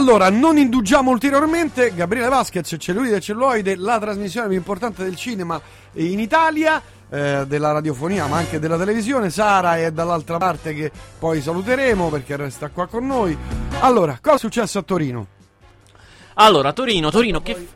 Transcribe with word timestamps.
Allora, 0.00 0.30
non 0.30 0.56
indugiamo 0.56 1.10
ulteriormente. 1.10 1.92
Gabriele 1.94 2.30
Vasquez, 2.30 2.74
cellulite 2.78 3.16
e 3.16 3.20
celluloide, 3.20 3.76
la 3.76 3.98
trasmissione 3.98 4.48
più 4.48 4.56
importante 4.56 5.04
del 5.04 5.14
cinema 5.14 5.60
in 5.92 6.18
Italia. 6.18 6.80
Eh, 7.12 7.44
della 7.44 7.72
radiofonia 7.72 8.28
ma 8.28 8.36
anche 8.36 8.60
della 8.60 8.78
televisione 8.78 9.30
Sara 9.30 9.76
è 9.78 9.90
dall'altra 9.90 10.38
parte 10.38 10.72
che 10.74 10.92
poi 11.18 11.42
saluteremo 11.42 12.08
perché 12.08 12.36
resta 12.36 12.68
qua 12.68 12.86
con 12.86 13.04
noi 13.04 13.36
allora 13.80 14.16
cosa 14.22 14.36
è 14.36 14.38
successo 14.38 14.78
a 14.78 14.82
Torino? 14.82 15.26
Allora 16.34 16.72
Torino 16.72 17.10
Torino 17.10 17.42
che, 17.42 17.66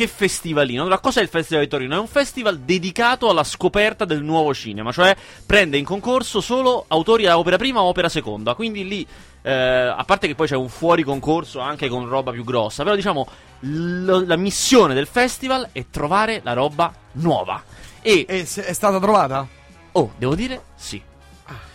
che 0.00 0.06
festivalino 0.06 0.80
allora 0.80 0.98
cos'è 0.98 1.20
il 1.20 1.28
festival 1.28 1.64
di 1.64 1.68
Torino? 1.68 1.94
è 1.94 1.98
un 1.98 2.06
festival 2.06 2.60
dedicato 2.60 3.28
alla 3.28 3.44
scoperta 3.44 4.06
del 4.06 4.22
nuovo 4.22 4.54
cinema 4.54 4.92
cioè 4.92 5.14
prende 5.44 5.76
in 5.76 5.84
concorso 5.84 6.40
solo 6.40 6.86
autori 6.88 7.26
a 7.26 7.36
opera 7.36 7.58
prima 7.58 7.82
o 7.82 7.88
opera 7.88 8.08
seconda 8.08 8.54
quindi 8.54 8.88
lì 8.88 9.06
eh, 9.42 9.52
a 9.52 10.02
parte 10.06 10.26
che 10.26 10.34
poi 10.34 10.46
c'è 10.46 10.56
un 10.56 10.70
fuori 10.70 11.02
concorso 11.02 11.60
anche 11.60 11.88
con 11.88 12.08
roba 12.08 12.30
più 12.30 12.44
grossa 12.44 12.82
però 12.82 12.94
diciamo 12.94 13.26
l- 13.60 14.24
la 14.24 14.36
missione 14.36 14.94
del 14.94 15.06
festival 15.06 15.68
è 15.72 15.84
trovare 15.90 16.40
la 16.42 16.54
roba 16.54 16.90
nuova 17.12 17.62
e, 18.00 18.24
e 18.26 18.40
è 18.40 18.72
stata 18.72 18.98
trovata? 18.98 19.46
Oh, 19.92 20.12
devo 20.16 20.34
dire 20.34 20.62
sì. 20.74 21.09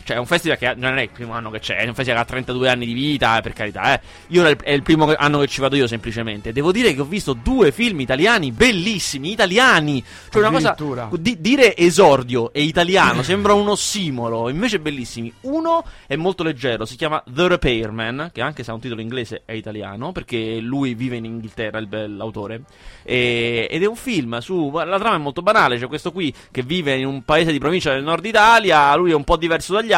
Cioè, 0.06 0.18
è 0.18 0.20
un 0.20 0.28
festival 0.28 0.60
che 0.60 0.72
non 0.76 1.00
è 1.00 1.02
il 1.02 1.10
primo 1.10 1.34
anno 1.34 1.50
che 1.50 1.58
c'è, 1.58 1.78
è 1.78 1.88
un 1.88 1.96
festival 1.96 2.22
che 2.24 2.28
ha 2.28 2.32
32 2.32 2.70
anni 2.70 2.86
di 2.86 2.94
vita, 2.94 3.40
eh, 3.40 3.42
per 3.42 3.54
carità, 3.54 3.96
eh. 3.96 4.02
Io 4.28 4.46
è 4.46 4.72
il 4.72 4.84
primo 4.84 5.12
anno 5.18 5.40
che 5.40 5.48
ci 5.48 5.62
vado 5.62 5.76
io, 5.76 5.88
semplicemente. 5.88 6.54
Devo 6.54 6.72
dire 6.72 6.94
che 6.94 7.02
ho 7.02 7.06
visto 7.06 7.34
due 7.34 7.72
film 7.72 8.00
italiani 8.02 8.52
bellissimi, 8.52 9.32
italiani. 9.32 10.04
Cioè, 10.30 10.48
una 10.48 10.52
cosa. 10.52 11.10
Di, 11.18 11.42
dire 11.42 11.76
esordio 11.76 12.54
e 12.54 12.62
italiano 12.62 13.24
sembra 13.24 13.54
un 13.54 13.68
ossimolo, 13.68 14.48
invece 14.50 14.80
bellissimi. 14.80 15.34
Uno 15.42 15.84
è 16.06 16.16
molto 16.16 16.44
leggero, 16.44 16.86
si 16.86 16.98
chiama 16.98 17.24
The 17.28 17.48
Repairman, 17.48 18.30
che 18.32 18.42
anche 18.42 18.64
se 18.64 18.70
ha 18.70 18.76
un 18.76 18.82
titolo 18.82 19.02
inglese 19.02 19.42
è 19.44 19.54
italiano, 19.54 20.12
perché 20.12 20.60
lui 20.60 20.94
vive 20.94 21.16
in 21.16 21.26
Inghilterra, 21.26 21.80
il, 21.80 22.16
l'autore. 22.16 22.62
E, 23.02 23.68
ed 23.72 23.82
è 23.82 23.88
un 23.88 23.96
film 23.96 24.38
su. 24.38 24.70
La 24.72 25.00
trama 25.00 25.16
è 25.16 25.20
molto 25.20 25.42
banale, 25.42 25.80
c'è 25.80 25.88
questo 25.88 26.12
qui 26.12 26.32
che 26.52 26.62
vive 26.62 26.96
in 26.96 27.08
un 27.08 27.24
paese 27.24 27.52
di 27.52 27.58
provincia 27.58 27.92
del 27.92 28.04
nord 28.04 28.24
Italia, 28.24 28.94
lui 28.96 29.10
è 29.10 29.16
un 29.16 29.24
po' 29.24 29.36
diverso 29.36 29.74
dagli 29.74 29.88
altri 29.88 29.94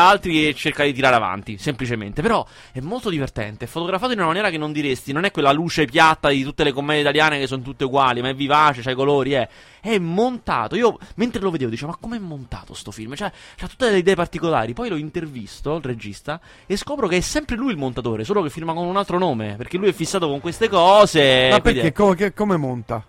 e 0.47 0.53
cerca 0.53 0.83
di 0.83 0.93
tirare 0.93 1.15
avanti, 1.15 1.57
semplicemente. 1.57 2.21
Però 2.21 2.45
è 2.71 2.79
molto 2.79 3.09
divertente, 3.09 3.65
è 3.65 3.67
fotografato 3.67 4.11
in 4.11 4.19
una 4.19 4.27
maniera 4.27 4.49
che 4.49 4.57
non 4.57 4.71
diresti, 4.71 5.11
non 5.11 5.23
è 5.23 5.31
quella 5.31 5.51
luce 5.51 5.85
piatta 5.85 6.29
di 6.29 6.43
tutte 6.43 6.63
le 6.63 6.71
commedie 6.71 7.01
italiane 7.01 7.39
che 7.39 7.47
sono 7.47 7.61
tutte 7.61 7.85
uguali, 7.85 8.21
ma 8.21 8.29
è 8.29 8.35
vivace, 8.35 8.81
c'ha 8.81 8.91
i 8.91 8.95
colori, 8.95 9.31
è, 9.31 9.47
è 9.81 9.97
montato. 9.97 10.75
Io 10.75 10.97
mentre 11.15 11.41
lo 11.41 11.51
vedevo 11.51 11.69
dicevo, 11.69 11.91
ma 11.91 11.97
com'è 11.99 12.19
montato 12.19 12.73
sto 12.73 12.91
film? 12.91 13.15
Cioè, 13.15 13.27
ha 13.27 13.67
tutte 13.67 13.85
delle 13.85 13.99
idee 13.99 14.15
particolari. 14.15 14.73
Poi 14.73 14.89
l'ho 14.89 14.95
intervisto, 14.95 15.75
il 15.75 15.83
regista, 15.83 16.39
e 16.65 16.77
scopro 16.77 17.07
che 17.07 17.17
è 17.17 17.21
sempre 17.21 17.55
lui 17.55 17.71
il 17.71 17.77
montatore, 17.77 18.23
solo 18.23 18.41
che 18.41 18.49
firma 18.49 18.73
con 18.73 18.85
un 18.85 18.97
altro 18.97 19.17
nome, 19.17 19.55
perché 19.57 19.77
lui 19.77 19.89
è 19.89 19.93
fissato 19.93 20.27
con 20.27 20.39
queste 20.39 20.69
cose. 20.69 21.49
Ma 21.51 21.59
perché? 21.59 21.81
È... 21.81 21.91
Come, 21.91 22.33
come 22.33 22.57
monta? 22.57 23.03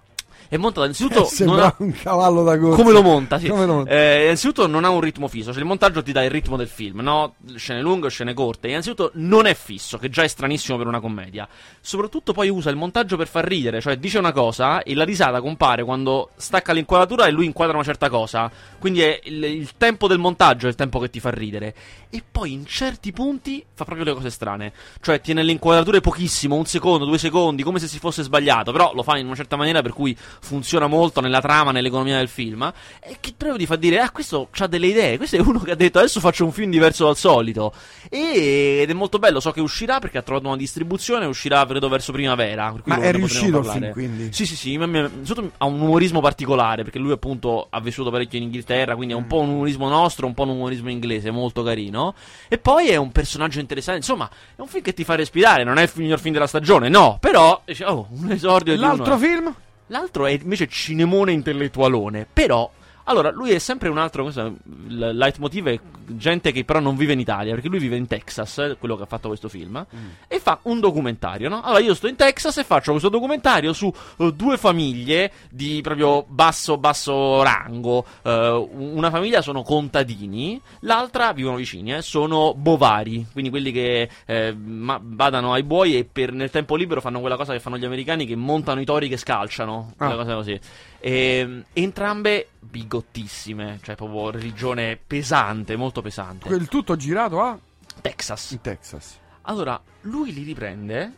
È 0.48 0.56
montato 0.56 0.82
innanzitutto. 0.82 1.24
Eh, 1.24 1.28
sembra 1.30 1.66
ha... 1.66 1.74
un 1.78 1.92
cavallo 1.92 2.42
da 2.42 2.58
corsa. 2.58 2.77
Come 2.77 2.92
lo 2.92 3.02
monta? 3.02 3.38
Sì. 3.38 3.48
Lo 3.48 3.66
monta? 3.66 3.91
Eh, 3.91 4.24
innanzitutto 4.24 4.66
non 4.66 4.84
ha 4.84 4.89
un 4.89 5.00
ritmo 5.00 5.28
fisso. 5.28 5.50
Cioè 5.50 5.61
il 5.61 5.67
montaggio 5.67 6.02
ti 6.02 6.12
dà 6.12 6.24
il 6.24 6.30
ritmo 6.30 6.56
del 6.56 6.68
film, 6.68 7.00
no? 7.00 7.34
Scene 7.56 7.80
lunghe 7.80 8.08
scene 8.08 8.34
corte. 8.34 8.68
Innanzitutto 8.68 9.11
non 9.14 9.46
è 9.46 9.55
fisso, 9.55 9.98
che 9.98 10.08
già 10.08 10.23
è 10.23 10.28
stranissimo 10.28 10.78
per 10.78 10.86
una 10.86 11.00
commedia. 11.00 11.46
Soprattutto 11.80 12.33
poi 12.33 12.48
usa 12.48 12.70
il 12.70 12.77
montaggio 12.77 13.17
per 13.17 13.28
far 13.28 13.45
ridere. 13.45 13.80
Cioè 13.80 13.98
dice 13.98 14.18
una 14.18 14.33
cosa 14.33 14.83
e 14.83 14.95
la 14.95 15.05
risata 15.05 15.40
compare 15.40 15.84
quando 15.84 16.30
stacca 16.36 16.73
l'inquadratura 16.73 17.27
e 17.27 17.30
lui 17.30 17.44
inquadra 17.44 17.74
una 17.74 17.84
certa 17.84 18.08
cosa. 18.08 18.50
Quindi 18.78 19.02
è 19.02 19.20
il, 19.24 19.44
il 19.44 19.70
tempo 19.77 20.08
del 20.08 20.18
montaggio 20.18 20.67
è 20.67 20.70
il 20.70 20.77
tempo 20.77 20.98
che 20.98 21.11
ti 21.11 21.20
fa 21.20 21.30
ridere. 21.30 21.74
E 22.11 22.23
poi 22.28 22.52
in 22.52 22.64
certi 22.64 23.12
punti 23.12 23.62
fa 23.74 23.84
proprio 23.84 24.06
le 24.06 24.14
cose 24.14 24.30
strane. 24.30 24.73
Cioè 25.00 25.20
tiene 25.20 25.42
le 25.42 25.52
inquadrature 25.52 26.00
pochissimo, 26.00 26.56
un 26.56 26.64
secondo, 26.64 27.05
due 27.05 27.18
secondi, 27.18 27.62
come 27.62 27.78
se 27.78 27.86
si 27.86 27.98
fosse 27.98 28.23
sbagliato. 28.23 28.73
Però 28.73 28.92
lo 28.94 29.02
fa 29.02 29.18
in 29.18 29.27
una 29.27 29.34
certa 29.34 29.56
maniera 29.56 29.83
per 29.83 29.92
cui 29.92 30.17
funziona 30.40 30.86
molto 30.86 31.20
nella 31.20 31.40
trama, 31.40 31.70
nell'economia 31.70 32.18
del 32.18 32.28
film, 32.28 32.70
e 33.00 33.16
che 33.20 33.32
proprio 33.36 33.58
ti 33.58 33.66
fa 33.66 33.76
dire, 33.76 34.00
ah, 34.00 34.10
questo 34.10 34.48
ha 34.58 34.66
delle 34.66 34.88
idee, 34.88 35.16
questo 35.16 35.36
è 35.36 35.40
uno 35.40 35.60
che 35.60 35.72
ha 35.72 35.74
detto, 35.74 35.98
adesso 35.98 36.20
faccio 36.20 36.44
un 36.44 36.52
film 36.52 36.70
diverso 36.70 37.04
dal 37.04 37.16
solito, 37.16 37.72
e, 38.08 38.80
ed 38.82 38.90
è 38.90 38.92
molto 38.92 39.18
bello, 39.18 39.40
so 39.40 39.50
che 39.52 39.60
uscirà 39.60 39.98
perché 39.98 40.18
ha 40.18 40.22
trovato 40.22 40.46
una 40.46 40.56
distribuzione, 40.56 41.26
uscirà 41.26 41.64
credo 41.66 41.88
verso 41.88 42.12
primavera. 42.12 42.74
Ma 42.84 42.98
è 43.00 43.12
riuscito 43.12 43.58
il 43.58 43.64
film 43.64 43.92
quindi? 43.92 44.32
Sì, 44.32 44.46
sì, 44.46 44.56
sì, 44.56 44.76
ma, 44.76 44.86
ma, 44.86 45.10
ha 45.58 45.64
un 45.64 45.80
umorismo 45.80 46.20
particolare, 46.20 46.82
perché 46.82 46.98
lui 46.98 47.12
appunto 47.12 47.66
ha 47.70 47.80
vissuto 47.80 48.10
parecchio 48.10 48.38
in 48.38 48.44
Inghilterra, 48.44 48.94
quindi 48.96 49.14
è 49.14 49.16
un 49.16 49.24
mm. 49.24 49.28
po' 49.28 49.40
un 49.40 49.50
umorismo 49.50 49.88
nostro, 49.88 50.26
un 50.26 50.34
po' 50.34 50.42
un 50.42 50.50
umorismo 50.50 50.90
inglese, 50.90 51.30
molto 51.30 51.62
carino, 51.62 52.14
e 52.48 52.58
poi 52.58 52.88
è 52.88 52.96
un 52.96 53.12
personaggio 53.12 53.60
interessante, 53.60 54.00
insomma, 54.00 54.28
è 54.28 54.60
un 54.60 54.66
film 54.66 54.82
che 54.82 54.94
ti 54.94 55.05
fa 55.05 55.14
respirare, 55.14 55.64
non 55.64 55.78
è 55.78 55.82
il 55.82 55.90
miglior 55.94 56.18
film 56.18 56.34
della 56.34 56.46
stagione, 56.46 56.88
no, 56.88 57.18
però, 57.20 57.62
oh, 57.84 58.08
un 58.10 58.30
esordio 58.30 58.76
L'altro 58.76 59.05
di 59.05 59.10
uno, 59.10 59.18
film? 59.18 59.55
L'altro 59.88 60.26
è 60.26 60.30
invece 60.30 60.68
cinemone 60.68 61.32
intellettualone. 61.32 62.26
Però 62.32 62.70
allora, 63.08 63.30
lui 63.30 63.51
è 63.51 63.58
sempre 63.58 63.89
un 63.89 63.98
altro. 63.98 64.24
Questo, 64.24 64.55
il 64.89 65.11
leitmotiv 65.14 65.67
è 65.69 65.80
gente 66.08 66.52
che 66.52 66.64
però 66.64 66.80
non 66.80 66.96
vive 66.96 67.14
in 67.14 67.20
Italia, 67.20 67.55
perché 67.55 67.69
lui 67.69 67.79
vive 67.79 67.96
in 67.96 68.07
Texas, 68.07 68.58
eh, 68.58 68.77
quello 68.79 68.96
che 68.96 69.05
ha 69.05 69.07
fatto 69.07 69.29
questo 69.29 69.48
film, 69.48 69.85
mm. 69.95 70.08
e 70.29 70.39
fa 70.39 70.58
un 70.63 70.80
documentario, 70.80 71.48
no? 71.48 71.63
Allora, 71.63 71.80
io 71.80 71.95
sto 71.95 72.07
in 72.07 72.17
Texas 72.17 72.58
e 72.58 72.64
faccio 72.64 72.91
questo 72.91 73.08
documentario 73.08 73.73
su 73.73 73.92
uh, 74.17 74.30
due 74.30 74.57
famiglie 74.57 75.33
di 75.51 75.80
proprio 75.83 76.24
basso, 76.29 76.77
basso 76.77 77.42
rango. 77.42 78.05
Uh, 78.23 78.68
una 78.73 79.11
famiglia 79.11 79.41
sono 79.41 79.63
contadini, 79.63 80.61
l'altra 80.80 81.33
vivono 81.33 81.57
vicini, 81.57 81.95
eh, 81.95 82.02
sono 82.02 82.55
bovari, 82.55 83.27
quindi 83.33 83.51
quelli 83.51 83.73
che 83.73 84.08
eh, 84.27 84.55
ma, 84.55 84.98
badano 85.01 85.52
ai 85.52 85.63
buoi 85.63 85.97
e 85.97 86.05
per, 86.05 86.33
nel 86.33 86.51
tempo 86.51 86.77
libero 86.77 87.01
fanno 87.01 87.20
quella 87.20 87.36
cosa 87.36 87.52
che 87.52 87.61
fanno 87.61 87.79
gli 87.79 87.85
americani 87.85 88.27
che 88.27 88.36
montano 88.36 88.80
i 88.80 88.85
tori 88.85 89.08
che 89.08 89.17
scalciano, 89.17 89.92
ah. 89.97 90.07
quella 90.07 90.23
cosa 90.23 90.35
così. 90.35 90.61
E, 91.01 91.11
ehm, 91.11 91.64
entrambe 91.73 92.48
bigottissime, 92.59 93.79
cioè 93.83 93.95
proprio 93.95 94.31
religione 94.31 94.98
pesante, 95.05 95.77
molto 95.77 96.03
pesante. 96.03 96.48
Il 96.48 96.69
tutto 96.69 96.97
girato 96.97 97.41
a 97.41 97.59
Texas. 98.01 98.51
In 98.53 98.61
Texas. 98.61 99.19
Allora, 99.42 99.81
lui 100.03 100.33
li 100.33 100.42
riprende. 100.42 101.13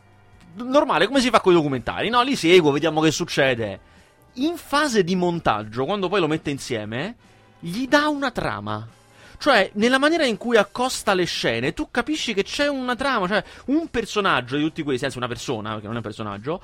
Normale, 0.55 1.07
come 1.07 1.21
si 1.21 1.31
fa 1.31 1.41
con 1.41 1.53
i 1.53 1.57
documentari? 1.57 2.09
No, 2.09 2.23
li 2.23 2.37
seguo, 2.37 2.71
vediamo 2.71 3.01
che 3.01 3.11
succede. 3.11 3.81
In 4.35 4.57
fase 4.57 5.03
di 5.03 5.17
montaggio, 5.17 5.85
quando 5.85 6.09
poi 6.09 6.21
lo 6.21 6.29
mette 6.29 6.51
insieme, 6.51 7.17
gli 7.59 7.87
dà 7.89 8.09
una 8.09 8.31
trama. 8.31 8.87
Cioè, 9.39 9.71
nella 9.75 9.99
maniera 9.99 10.27
in 10.27 10.37
cui 10.37 10.57
accosta 10.59 11.15
le 11.15 11.25
scene, 11.25 11.73
tu 11.73 11.89
capisci 11.91 12.35
che 12.35 12.43
c'è 12.43 12.69
una 12.69 12.95
trama, 12.95 13.27
cioè 13.27 13.43
un 13.67 13.89
personaggio 13.89 14.57
di 14.57 14.63
tutti 14.63 14.83
questi, 14.83 15.07
anzi 15.07 15.17
una 15.17 15.29
persona, 15.29 15.71
perché 15.71 15.87
non 15.87 15.95
è 15.95 15.99
un 15.99 16.03
personaggio, 16.03 16.61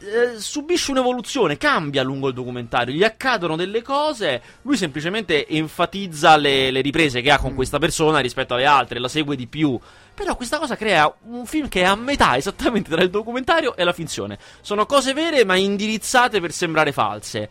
eh, 0.00 0.38
subisce 0.38 0.90
un'evoluzione, 0.90 1.58
cambia 1.58 2.02
lungo 2.02 2.28
il 2.28 2.34
documentario, 2.34 2.94
gli 2.94 3.04
accadono 3.04 3.54
delle 3.54 3.82
cose, 3.82 4.40
lui 4.62 4.76
semplicemente 4.76 5.46
enfatizza 5.46 6.36
le, 6.36 6.70
le 6.70 6.80
riprese 6.80 7.20
che 7.20 7.30
ha 7.30 7.38
con 7.38 7.52
mm. 7.52 7.56
questa 7.56 7.78
persona 7.78 8.18
rispetto 8.20 8.54
alle 8.54 8.64
altre, 8.64 8.98
la 8.98 9.08
segue 9.08 9.36
di 9.36 9.46
più. 9.46 9.78
Però 10.14 10.36
questa 10.36 10.58
cosa 10.58 10.76
crea 10.76 11.12
un 11.26 11.44
film 11.46 11.68
che 11.68 11.82
è 11.82 11.84
a 11.84 11.94
metà 11.94 12.36
esattamente 12.38 12.90
tra 12.90 13.02
il 13.02 13.10
documentario 13.10 13.76
e 13.76 13.84
la 13.84 13.92
finzione. 13.92 14.38
Sono 14.60 14.86
cose 14.86 15.12
vere 15.12 15.44
ma 15.44 15.56
indirizzate 15.56 16.40
per 16.40 16.52
sembrare 16.52 16.92
false. 16.92 17.48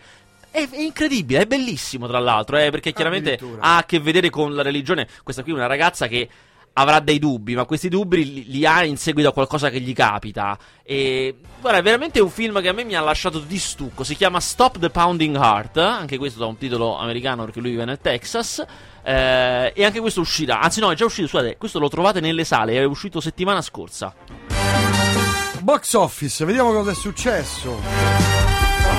È, 0.52 0.68
è, 0.68 0.82
incredibile, 0.82 1.42
è 1.42 1.46
bellissimo 1.46 2.08
tra 2.08 2.18
l'altro, 2.18 2.58
eh, 2.58 2.72
perché 2.72 2.92
chiaramente 2.92 3.40
ha 3.60 3.78
a 3.78 3.84
che 3.84 4.00
vedere 4.00 4.32
con 4.32 4.56
la 4.56 4.64
religione. 4.64 5.08
Questa 5.22 5.44
qui 5.44 5.52
è 5.52 5.56
una 5.56 5.68
ragazza 5.68 6.08
che 6.08 6.28
avrà 6.74 7.00
dei 7.00 7.20
dubbi, 7.20 7.56
ma 7.56 7.66
questi 7.66 7.90
dubbi 7.90 8.34
li, 8.34 8.46
li, 8.48 8.66
ha 8.66 8.84
in 8.84 8.98
seguito 8.98 9.30
a 9.30 9.34
qualcosa 9.34 9.70
che 9.70 9.80
gli 9.80 9.94
capita. 9.94 10.58
E 10.84 11.36
guarda, 11.60 11.80
è 11.80 11.82
veramente 11.82 12.20
un 12.20 12.30
film 12.30 12.62
che 12.62 12.70
a 12.70 12.74
me 12.74 12.84
mi 12.84 12.96
ha 12.96 13.02
lasciato 13.02 13.40
di 13.40 13.58
stucco. 13.58 14.04
Si 14.04 14.16
chiama 14.16 14.40
Stop 14.40 14.80
the 14.80 14.90
Pounding 14.90 15.36
Heart, 15.36 15.78
anche 15.78 16.18
questo 16.18 16.40
da 16.40 16.46
un 16.46 16.58
titolo 16.58 16.98
americano 16.98 17.44
perché 17.44 17.60
lui 17.60 17.72
vive 17.72 17.86
nel 17.86 18.00
Texas. 18.00 18.64
Eh, 19.04 19.74
e 19.76 19.86
anche 19.86 20.00
questo 20.00 20.22
uscirà, 20.22 20.62
anzi 20.62 20.80
no, 20.80 20.92
è 20.92 20.96
già 20.96 21.06
uscito, 21.06 21.28
scusate, 21.28 21.58
questo 21.58 21.80
lo 21.80 21.90
trovate 21.90 22.20
nelle 22.20 22.44
sale, 22.44 22.74
è 22.74 22.84
uscito 22.84 23.20
settimana 23.20 23.62
scorsa. 23.62 24.14
Box 25.62 25.94
office, 25.94 26.46
vediamo 26.46 26.72
cosa 26.72 26.92
è 26.92 26.96
successo. 26.96 27.82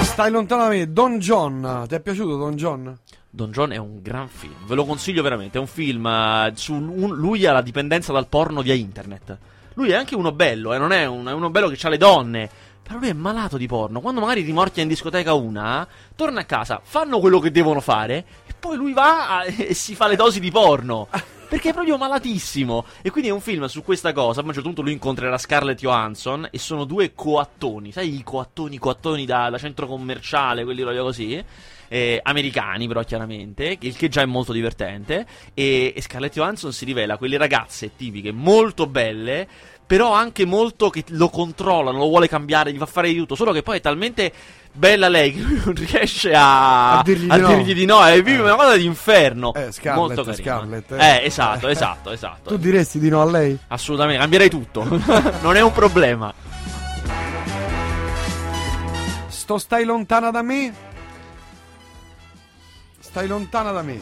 Stai 0.02 0.30
lontano 0.30 0.62
da 0.62 0.68
me, 0.68 0.92
Don 0.92 1.18
John, 1.18 1.84
ti 1.88 1.94
è 1.94 2.00
piaciuto 2.00 2.36
Don 2.36 2.56
John? 2.56 2.98
Don 3.32 3.52
John 3.52 3.70
è 3.70 3.76
un 3.76 4.02
gran 4.02 4.26
film, 4.28 4.66
ve 4.66 4.74
lo 4.74 4.84
consiglio 4.84 5.22
veramente. 5.22 5.56
È 5.56 5.60
un 5.60 5.68
film 5.68 6.04
uh, 6.04 6.52
su 6.54 6.74
un, 6.74 7.14
lui 7.14 7.46
ha 7.46 7.52
la 7.52 7.62
dipendenza 7.62 8.12
dal 8.12 8.26
porno 8.26 8.60
via 8.60 8.74
internet. 8.74 9.38
Lui 9.74 9.90
è 9.90 9.94
anche 9.94 10.16
uno 10.16 10.32
bello, 10.32 10.74
eh, 10.74 10.78
non 10.78 10.90
è, 10.90 11.06
un, 11.06 11.26
è 11.26 11.32
uno 11.32 11.48
bello 11.48 11.68
che 11.68 11.78
ha 11.80 11.88
le 11.88 11.96
donne. 11.96 12.50
Però 12.82 12.98
lui 12.98 13.08
è 13.08 13.12
malato 13.12 13.56
di 13.56 13.68
porno. 13.68 14.00
Quando 14.00 14.20
magari 14.20 14.42
rimorchia 14.42 14.82
in 14.82 14.88
discoteca 14.88 15.32
una, 15.32 15.86
torna 16.16 16.40
a 16.40 16.44
casa, 16.44 16.80
fanno 16.82 17.20
quello 17.20 17.38
che 17.38 17.52
devono 17.52 17.80
fare, 17.80 18.24
e 18.44 18.52
poi 18.58 18.76
lui 18.76 18.92
va 18.92 19.38
a, 19.38 19.44
e 19.46 19.74
si 19.74 19.94
fa 19.94 20.08
le 20.08 20.16
dosi 20.16 20.40
di 20.40 20.50
porno. 20.50 21.06
Perché 21.48 21.70
è 21.70 21.72
proprio 21.72 21.96
malatissimo. 21.96 22.84
E 23.00 23.10
quindi 23.10 23.30
è 23.30 23.32
un 23.32 23.40
film 23.40 23.66
su 23.66 23.84
questa 23.84 24.12
cosa. 24.12 24.40
A 24.40 24.44
un 24.44 24.52
certo 24.52 24.66
punto 24.66 24.82
lui 24.82 24.92
incontrerà 24.92 25.36
Scarlett 25.38 25.78
Johansson. 25.78 26.48
E 26.50 26.58
sono 26.58 26.84
due 26.84 27.12
coattoni. 27.12 27.90
Sai 27.90 28.16
i 28.16 28.22
coattoni, 28.22 28.78
coattoni 28.78 29.24
da, 29.24 29.50
da 29.50 29.58
centro 29.58 29.88
commerciale, 29.88 30.62
quelli 30.62 30.82
proprio 30.82 31.02
così 31.02 31.44
eh, 31.92 32.20
americani 32.22 32.86
però 32.86 33.02
chiaramente, 33.02 33.76
il 33.80 33.96
che 33.96 34.08
già 34.08 34.22
è 34.22 34.26
molto 34.26 34.52
divertente, 34.52 35.26
e, 35.54 35.92
e 35.94 36.00
Scarlett 36.00 36.32
Johansson 36.34 36.72
si 36.72 36.84
rivela 36.84 37.16
quelle 37.16 37.36
ragazze 37.36 37.96
tipiche 37.96 38.30
molto 38.30 38.86
belle, 38.86 39.46
però 39.84 40.12
anche 40.12 40.44
molto 40.46 40.88
che 40.88 41.02
lo 41.08 41.28
controlla, 41.28 41.90
non 41.90 41.98
lo 41.98 42.06
vuole 42.06 42.28
cambiare, 42.28 42.72
gli 42.72 42.78
fa 42.78 42.86
fare 42.86 43.08
di 43.08 43.16
tutto, 43.16 43.34
solo 43.34 43.50
che 43.50 43.62
poi 43.62 43.78
è 43.78 43.80
talmente 43.80 44.32
bella 44.72 45.08
lei 45.08 45.34
che 45.34 45.40
lui 45.40 45.60
non 45.64 45.74
riesce 45.74 46.32
a, 46.32 46.98
A 47.00 47.02
dirgli 47.02 47.28
a 47.28 47.34
di 47.34 47.40
no. 47.40 47.48
dirgli 47.48 47.74
di 47.74 47.84
no, 47.86 48.04
vive 48.22 48.34
Eh. 48.34 48.40
una 48.40 48.54
cosa 48.54 48.76
di 48.76 48.84
inferno. 48.84 49.52
Eh, 49.52 49.72
Scarlett, 49.72 49.96
molto 50.16 50.22
carina. 50.22 50.34
Scarlett, 50.58 50.92
eh. 50.92 50.96
Eh, 50.96 51.24
esatto, 51.24 51.66
esatto, 51.66 52.10
esatto. 52.12 52.50
Tu 52.50 52.56
diresti 52.56 53.00
di 53.00 53.08
no 53.08 53.20
a 53.20 53.24
lei? 53.28 53.58
Assolutamente, 53.66 54.20
cambierei 54.20 54.48
tutto. 54.48 54.84
non 55.42 55.56
è 55.56 55.60
un 55.60 55.72
problema. 55.72 56.32
Sto 59.26 59.58
stai 59.58 59.84
lontana 59.84 60.30
da 60.30 60.42
me? 60.42 60.72
Stai 63.10 63.26
lontana 63.26 63.72
da 63.72 63.82
me. 63.82 64.00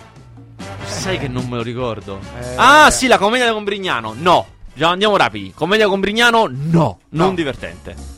Sai 0.84 1.18
che 1.18 1.28
non 1.28 1.48
me 1.48 1.56
lo 1.56 1.62
ricordo. 1.62 2.20
Eh. 2.40 2.54
Ah, 2.56 2.90
sì, 2.90 3.06
la 3.06 3.16
commedia 3.16 3.50
con 3.54 3.64
Brignano. 3.64 4.14
No. 4.14 4.46
Già 4.74 4.90
andiamo 4.90 5.16
rapidi. 5.16 5.52
Commedia 5.54 5.88
con 5.88 5.98
Brignano? 6.00 6.46
No. 6.50 6.98
Non 7.10 7.28
No. 7.28 7.34
divertente. 7.34 8.16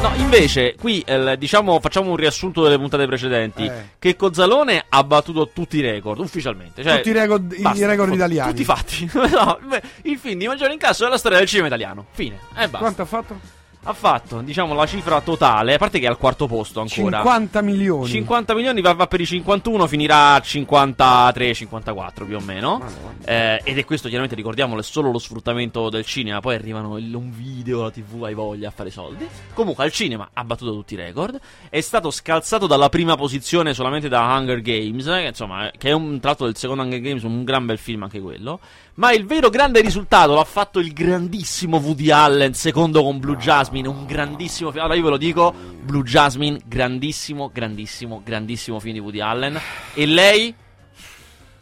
No, 0.00 0.10
invece, 0.16 0.74
qui 0.74 1.00
eh, 1.06 1.36
diciamo 1.38 1.78
facciamo 1.78 2.10
un 2.10 2.16
riassunto 2.16 2.64
delle 2.64 2.76
puntate 2.76 3.06
precedenti. 3.06 3.66
Eh. 3.66 3.90
Che 4.00 4.16
Cozzalone 4.16 4.84
ha 4.88 5.04
battuto 5.04 5.48
tutti 5.54 5.76
i 5.76 5.80
record, 5.80 6.18
ufficialmente. 6.18 6.82
Cioè, 6.82 6.96
Tutti 6.96 7.10
i 7.10 7.12
record, 7.12 7.52
i 7.56 7.62
basta, 7.62 7.86
record 7.86 8.08
fu- 8.08 8.14
italiani. 8.16 8.50
Tutti 8.50 8.64
fatti. 8.64 9.08
no, 9.14 9.58
il 10.02 10.18
film 10.18 10.38
di 10.40 10.48
maggiore 10.48 10.72
incasso 10.72 11.04
della 11.04 11.18
storia 11.18 11.38
del 11.38 11.46
cinema 11.46 11.68
italiano. 11.68 12.06
Fine. 12.10 12.34
E 12.56 12.62
basta. 12.68 12.78
Quanto 12.78 13.02
ha 13.02 13.04
fatto? 13.04 13.60
Ha 13.84 13.92
fatto, 13.94 14.42
diciamo, 14.42 14.74
la 14.74 14.86
cifra 14.86 15.20
totale. 15.22 15.74
A 15.74 15.78
parte 15.78 15.98
che 15.98 16.06
è 16.06 16.08
al 16.08 16.16
quarto 16.16 16.46
posto 16.46 16.80
ancora. 16.80 17.16
50 17.18 17.62
milioni. 17.62 18.06
50 18.06 18.54
milioni 18.54 18.80
va, 18.80 18.92
va 18.94 19.08
per 19.08 19.20
i 19.20 19.26
51, 19.26 19.88
finirà 19.88 20.34
a 20.34 20.40
53, 20.40 21.52
54 21.52 22.24
più 22.24 22.36
o 22.36 22.40
meno. 22.40 22.80
Eh, 23.24 23.60
ed 23.64 23.78
è 23.78 23.84
questo, 23.84 24.06
chiaramente, 24.06 24.36
ricordiamolo, 24.36 24.80
è 24.80 24.84
solo 24.84 25.10
lo 25.10 25.18
sfruttamento 25.18 25.90
del 25.90 26.04
cinema. 26.04 26.38
Poi 26.38 26.54
arrivano 26.54 26.96
il- 26.96 27.12
un 27.12 27.32
video, 27.32 27.82
la 27.82 27.90
TV, 27.90 28.22
hai 28.22 28.34
voglia 28.34 28.68
a 28.68 28.70
fare 28.70 28.90
soldi. 28.90 29.26
Comunque, 29.52 29.82
al 29.82 29.90
cinema 29.90 30.28
ha 30.32 30.44
battuto 30.44 30.72
tutti 30.72 30.94
i 30.94 30.96
record. 30.96 31.40
È 31.68 31.80
stato 31.80 32.12
scalzato 32.12 32.68
dalla 32.68 32.88
prima 32.88 33.16
posizione 33.16 33.74
solamente 33.74 34.08
da 34.08 34.20
Hunger 34.36 34.60
Games. 34.62 35.06
eh, 35.08 35.22
che, 35.22 35.26
insomma, 35.28 35.68
eh, 35.68 35.72
che 35.76 35.88
è 35.88 35.92
un 35.92 36.20
tratto 36.20 36.44
del 36.44 36.56
secondo 36.56 36.82
Hunger 36.84 37.00
Games, 37.00 37.22
un 37.24 37.42
gran 37.42 37.66
bel 37.66 37.78
film 37.78 38.04
anche 38.04 38.20
quello. 38.20 38.60
Ma 38.94 39.12
il 39.12 39.24
vero 39.24 39.48
grande 39.48 39.80
risultato 39.80 40.34
l'ha 40.34 40.44
fatto 40.44 40.78
il 40.78 40.92
grandissimo 40.92 41.78
Woody 41.78 42.10
Allen, 42.10 42.52
secondo 42.52 43.02
con 43.02 43.18
Blue 43.18 43.36
Jasmine. 43.36 43.88
Un 43.88 44.04
grandissimo 44.04 44.70
film. 44.70 44.82
Allora, 44.82 44.98
io 44.98 45.04
ve 45.04 45.10
lo 45.10 45.16
dico: 45.16 45.54
Blue 45.82 46.02
Jasmine, 46.02 46.60
grandissimo, 46.66 47.50
grandissimo, 47.50 48.20
grandissimo 48.22 48.78
film 48.80 48.94
di 48.94 49.00
Woody 49.00 49.20
Allen. 49.20 49.58
E 49.94 50.06
lei. 50.06 50.54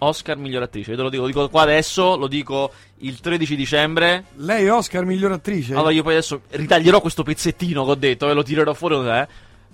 Oscar 0.02 0.38
miglior 0.38 0.62
attrice, 0.62 0.92
io 0.92 0.96
te 0.96 1.02
lo 1.02 1.10
dico, 1.10 1.22
lo 1.22 1.28
dico 1.28 1.48
qua 1.50 1.60
adesso, 1.60 2.16
lo 2.16 2.26
dico 2.26 2.72
il 3.00 3.20
13 3.20 3.54
dicembre. 3.54 4.24
Lei 4.36 4.66
Oscar 4.66 5.04
miglior 5.04 5.32
attrice? 5.32 5.74
Allora 5.74 5.90
io 5.90 6.02
poi 6.02 6.12
adesso 6.12 6.40
ritaglierò 6.48 7.02
questo 7.02 7.22
pezzettino 7.22 7.84
che 7.84 7.90
ho 7.90 7.94
detto 7.96 8.30
e 8.30 8.32
lo 8.32 8.42
tirerò 8.42 8.72
fuori 8.72 9.04
da 9.04 9.26
te. 9.26 9.32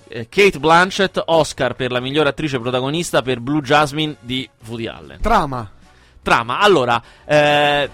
Eh, 0.09 0.29
Kate 0.29 0.59
Blanchett, 0.59 1.23
Oscar 1.27 1.77
per 1.77 1.93
la 1.93 2.01
miglior 2.01 2.27
attrice 2.27 2.59
protagonista 2.59 3.23
per 3.23 3.39
Blue 3.39 3.61
Jasmine 3.61 4.17
di 4.19 4.49
Woody 4.67 4.87
Allen. 4.89 5.21
Trama. 5.21 5.71
Trama, 6.27 6.59
allora, 6.59 7.01
eh, 7.25 7.89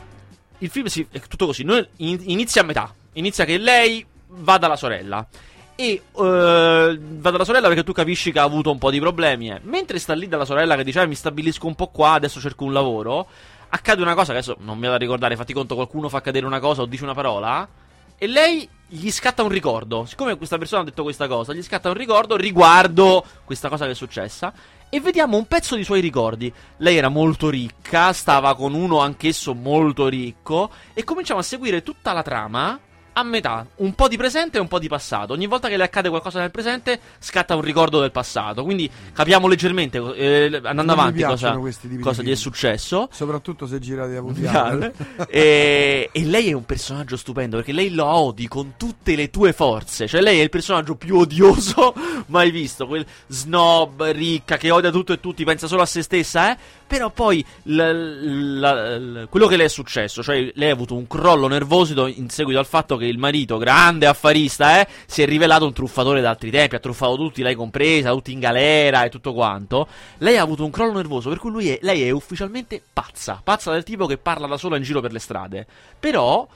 il 0.57 0.71
film 0.71 0.87
si, 0.87 1.07
è 1.11 1.21
tutto 1.21 1.45
così, 1.45 1.65
Noi- 1.65 1.87
in- 1.99 2.23
inizia 2.25 2.63
a 2.63 2.65
metà, 2.65 2.95
inizia 3.13 3.45
che 3.45 3.59
lei 3.59 4.03
va 4.29 4.57
dalla 4.57 4.77
sorella. 4.77 5.27
E 5.75 5.85
eh, 6.17 6.99
va 6.99 7.31
dalla 7.31 7.45
sorella 7.45 7.67
perché 7.69 7.85
tu 7.85 7.93
capisci 7.93 8.33
che 8.33 8.39
ha 8.39 8.43
avuto 8.43 8.71
un 8.71 8.79
po' 8.79 8.91
di 8.91 9.01
problemi. 9.01 9.51
eh. 9.51 9.61
Mentre 9.65 9.99
sta 9.99 10.15
lì 10.15 10.29
dalla 10.29 10.47
sorella 10.47 10.77
che 10.77 10.85
dice 10.85 11.03
"Eh, 11.03 11.07
mi 11.07 11.15
stabilisco 11.15 11.67
un 11.67 11.75
po' 11.75 11.89
qua, 11.89 12.13
adesso 12.13 12.41
cerco 12.41 12.65
un 12.65 12.73
lavoro, 12.73 13.27
accade 13.69 14.01
una 14.01 14.15
cosa 14.15 14.33
adesso 14.33 14.57
non 14.61 14.77
mi 14.77 14.85
vado 14.85 14.95
a 14.95 14.99
ricordare, 14.99 15.37
fatti 15.37 15.53
conto 15.53 15.75
qualcuno 15.75 16.09
fa 16.09 16.23
cadere 16.23 16.47
una 16.47 16.59
cosa 16.61 16.81
o 16.83 16.87
dice 16.87 17.05
una 17.05 17.15
parola 17.15 17.69
e 18.17 18.27
lei 18.29 18.67
gli 18.87 19.11
scatta 19.11 19.43
un 19.43 19.49
ricordo. 19.51 20.07
Siccome 20.07 20.37
questa 20.39 20.57
persona 20.57 20.81
ha 20.83 20.85
detto 20.85 21.03
questa 21.03 21.27
cosa, 21.27 21.53
gli 21.53 21.63
scatta 21.63 21.89
un 21.89 21.97
ricordo 21.97 22.37
riguardo 22.37 23.23
questa 23.45 23.69
cosa 23.69 23.85
che 23.85 23.91
è 23.91 23.95
successa. 23.95 24.53
E 24.95 25.01
vediamo 25.01 25.39
un 25.39 25.47
pezzo 25.47 25.75
di 25.75 25.85
suoi 25.85 26.03
ricordi. 26.03 26.53
Lei 26.77 26.99
era 26.99 27.09
molto 27.09 27.49
ricca, 27.49 28.13
stava 28.13 28.55
con 28.55 28.75
uno 28.75 28.99
anch'esso 28.99 29.55
molto 29.55 30.07
ricco. 30.07 30.71
E 30.93 31.03
cominciamo 31.03 31.41
a 31.41 31.43
seguire 31.43 31.83
tutta 31.83 32.13
la 32.13 32.21
trama 32.21 32.79
a 33.15 33.23
metà, 33.23 33.67
un 33.77 33.95
po' 33.95 34.09
di 34.09 34.17
presente 34.17 34.57
e 34.59 34.61
un 34.61 34.69
po' 34.69 34.79
di 34.79 34.89
passato. 34.89 35.33
Ogni 35.33 35.47
volta 35.47 35.69
che 35.69 35.77
le 35.77 35.85
accade 35.85 36.09
qualcosa 36.09 36.41
nel 36.41 36.51
presente, 36.51 36.99
scatta 37.19 37.55
un 37.55 37.61
ricordo 37.63 38.01
del 38.01 38.11
passato. 38.11 38.65
Quindi 38.65 38.91
capiamo 39.13 39.47
leggermente, 39.49 39.99
eh, 40.15 40.45
andando 40.47 40.83
Non 40.83 40.91
avanti, 40.91 41.23
cosa, 41.23 41.59
cosa 42.01 42.23
gli 42.23 42.31
è 42.31 42.35
successo. 42.35 43.09
Soprattutto 43.13 43.67
se 43.67 43.79
girati 43.79 44.13
da 44.15 44.21
Woody 44.23 44.47
Allen. 44.47 44.93
e, 45.29 46.09
e 46.13 46.25
lei 46.25 46.51
è 46.51 46.53
un 46.53 46.65
personaggio 46.65 47.17
stupendo 47.17 47.57
perché 47.57 47.73
lei 47.73 47.93
lo 47.95 48.07
odi 48.07 48.49
con 48.49 48.75
tutte 48.77 49.15
le 49.15 49.31
tue 49.31 49.53
forze. 49.53 50.07
Cioè, 50.07 50.21
lei 50.21 50.39
è 50.41 50.43
il 50.43 50.51
personaggio 50.51 50.95
più 50.95 51.17
odioso 51.19 51.95
mai 52.27 52.51
visto. 52.51 52.87
Quel 52.87 53.05
snob, 53.27 54.03
ricca, 54.11 54.57
che 54.57 54.71
odia 54.71 54.91
tutto 54.91 55.13
e 55.13 55.21
tutti, 55.21 55.45
pensa 55.45 55.67
solo 55.67 55.83
a 55.83 55.87
se 55.87 56.03
stessa, 56.03 56.53
eh. 56.53 56.57
Però 56.93 57.09
poi 57.11 57.43
l- 57.65 58.59
la- 58.59 58.99
l- 58.99 59.27
quello 59.31 59.47
che 59.47 59.57
le 59.57 59.65
è 59.65 59.69
successo, 59.69 60.23
cioè 60.23 60.53
lei 60.55 60.69
ha 60.69 60.73
avuto 60.75 60.95
un 60.95 61.07
crollo 61.07 61.49
nervoso 61.49 62.07
in 62.07 62.29
seguito 62.29 62.59
al 62.59 62.67
fatto 62.67 62.99
che 62.99 63.02
il 63.07 63.19
marito, 63.19 63.59
grande 63.59 64.07
affarista, 64.07 64.81
eh, 64.81 64.89
si 65.07 65.23
è 65.23 65.27
rivelato 65.27 65.65
un 65.65 65.73
truffatore 65.73 66.21
d'altri 66.21 66.51
tempi, 66.51 66.75
ha 66.75 66.79
truffato 66.79 67.17
tutti, 67.17 67.43
lei 67.43 67.55
compresa, 67.55 68.11
tutti 68.11 68.33
in 68.33 68.41
galera 68.41 69.05
e 69.05 69.09
tutto 69.09 69.33
quanto. 69.33 69.87
Lei 70.19 70.37
ha 70.37 70.43
avuto 70.43 70.65
un 70.65 70.71
crollo 70.71 70.93
nervoso, 70.93 71.29
per 71.29 71.39
cui 71.39 71.71
è- 71.71 71.79
lei 71.83 72.03
è 72.03 72.11
ufficialmente 72.11 72.83
pazza, 72.93 73.41
pazza 73.43 73.73
del 73.73 73.85
tipo 73.85 74.07
che 74.07 74.19
parla 74.19 74.47
da 74.47 74.57
sola 74.57 74.77
in 74.77 74.83
giro 74.83 75.01
per 75.01 75.13
le 75.13 75.19
strade. 75.19 75.67
Però 75.99 76.47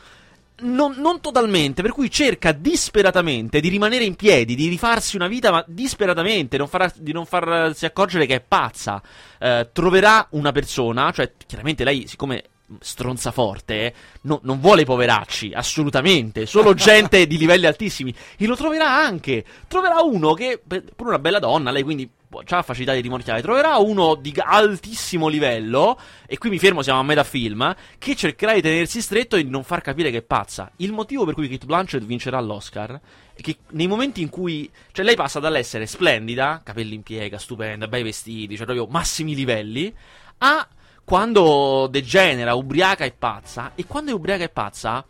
non, 0.59 0.95
non 0.97 1.21
totalmente, 1.21 1.83
per 1.83 1.93
cui 1.93 2.11
cerca 2.11 2.53
disperatamente 2.53 3.61
di 3.61 3.69
rimanere 3.69 4.05
in 4.05 4.15
piedi, 4.15 4.55
di 4.55 4.69
rifarsi 4.69 5.17
una 5.17 5.29
vita, 5.29 5.51
ma 5.51 5.63
disperatamente, 5.67 6.57
non 6.57 6.69
farà- 6.69 6.93
di 6.97 7.13
non 7.13 7.27
farsi 7.27 7.85
accorgere 7.85 8.27
che 8.27 8.37
è 8.37 8.41
pazza. 8.41 9.03
Eh, 9.39 9.69
troverà 9.73 10.27
una 10.31 10.53
persona, 10.53 11.11
cioè 11.13 11.33
chiaramente 11.47 11.85
lei, 11.85 12.07
siccome 12.07 12.43
stronza 12.81 13.31
forte, 13.31 13.75
eh, 13.75 13.95
no- 14.23 14.41
non 14.43 14.61
vuole 14.61 14.83
i 14.83 14.85
poveracci, 14.85 15.53
assolutamente, 15.55 16.47
solo 16.47 16.75
gente 16.75 17.27
di 17.27 17.39
livelli 17.39 17.67
altissimi. 17.67 18.15
E 18.37 18.47
lo 18.47 18.57
troverà 18.57 18.97
anche. 18.97 19.45
Troverà 19.69 20.01
uno 20.01 20.35
che, 20.35 20.61
pure 20.67 21.09
una 21.09 21.19
bella 21.19 21.39
donna, 21.39 21.71
lei 21.71 21.83
quindi 21.83 22.09
ha 22.49 22.63
facilità 22.63 22.93
di 22.93 23.01
rimorchiare. 23.01 23.41
Troverà 23.41 23.77
uno 23.77 24.15
di 24.15 24.35
altissimo 24.37 25.29
livello, 25.29 25.99
e 26.27 26.39
qui 26.39 26.51
mi 26.51 26.59
fermo, 26.59 26.83
siamo 26.83 27.01
a 27.01 27.03
metà 27.05 27.25
film, 27.25 27.75
che 27.99 28.17
cercherà 28.17 28.55
di 28.55 28.63
tenersi 28.63 29.01
stretto 29.01 29.37
e 29.37 29.43
non 29.43 29.63
far 29.63 29.81
capire 29.81 30.11
che 30.11 30.19
è 30.19 30.23
pazza. 30.23 30.71
Il 30.77 30.93
motivo 30.93 31.25
per 31.25 31.35
cui 31.35 31.49
Kate 31.49 31.67
Blanchett 31.67 32.05
vincerà 32.05 32.41
l'Oscar 32.41 33.01
è 33.35 33.41
che 33.41 33.59
nei 33.71 33.87
momenti 33.87 34.23
in 34.23 34.29
cui, 34.29 34.69
cioè 34.93 35.05
lei 35.05 35.15
passa 35.15 35.41
dall'essere 35.41 35.87
splendida, 35.87 36.63
capelli 36.65 36.95
in 36.95 37.03
piega, 37.03 37.39
stupenda, 37.39 37.87
bei 37.87 38.03
vestiti, 38.03 38.57
cioè 38.57 38.67
proprio 38.67 38.87
massimi 38.87 39.35
livelli, 39.35 39.95
a 40.39 40.67
quando 41.07 41.87
degenera, 41.87 42.57
ubriaca 42.57 43.05
e 43.05 43.13
pazza, 43.13 43.71
e 43.77 43.87
quando 43.87 44.11
è 44.11 44.13
ubriaca 44.13 44.43
e 44.43 44.49
pazza 44.49 45.05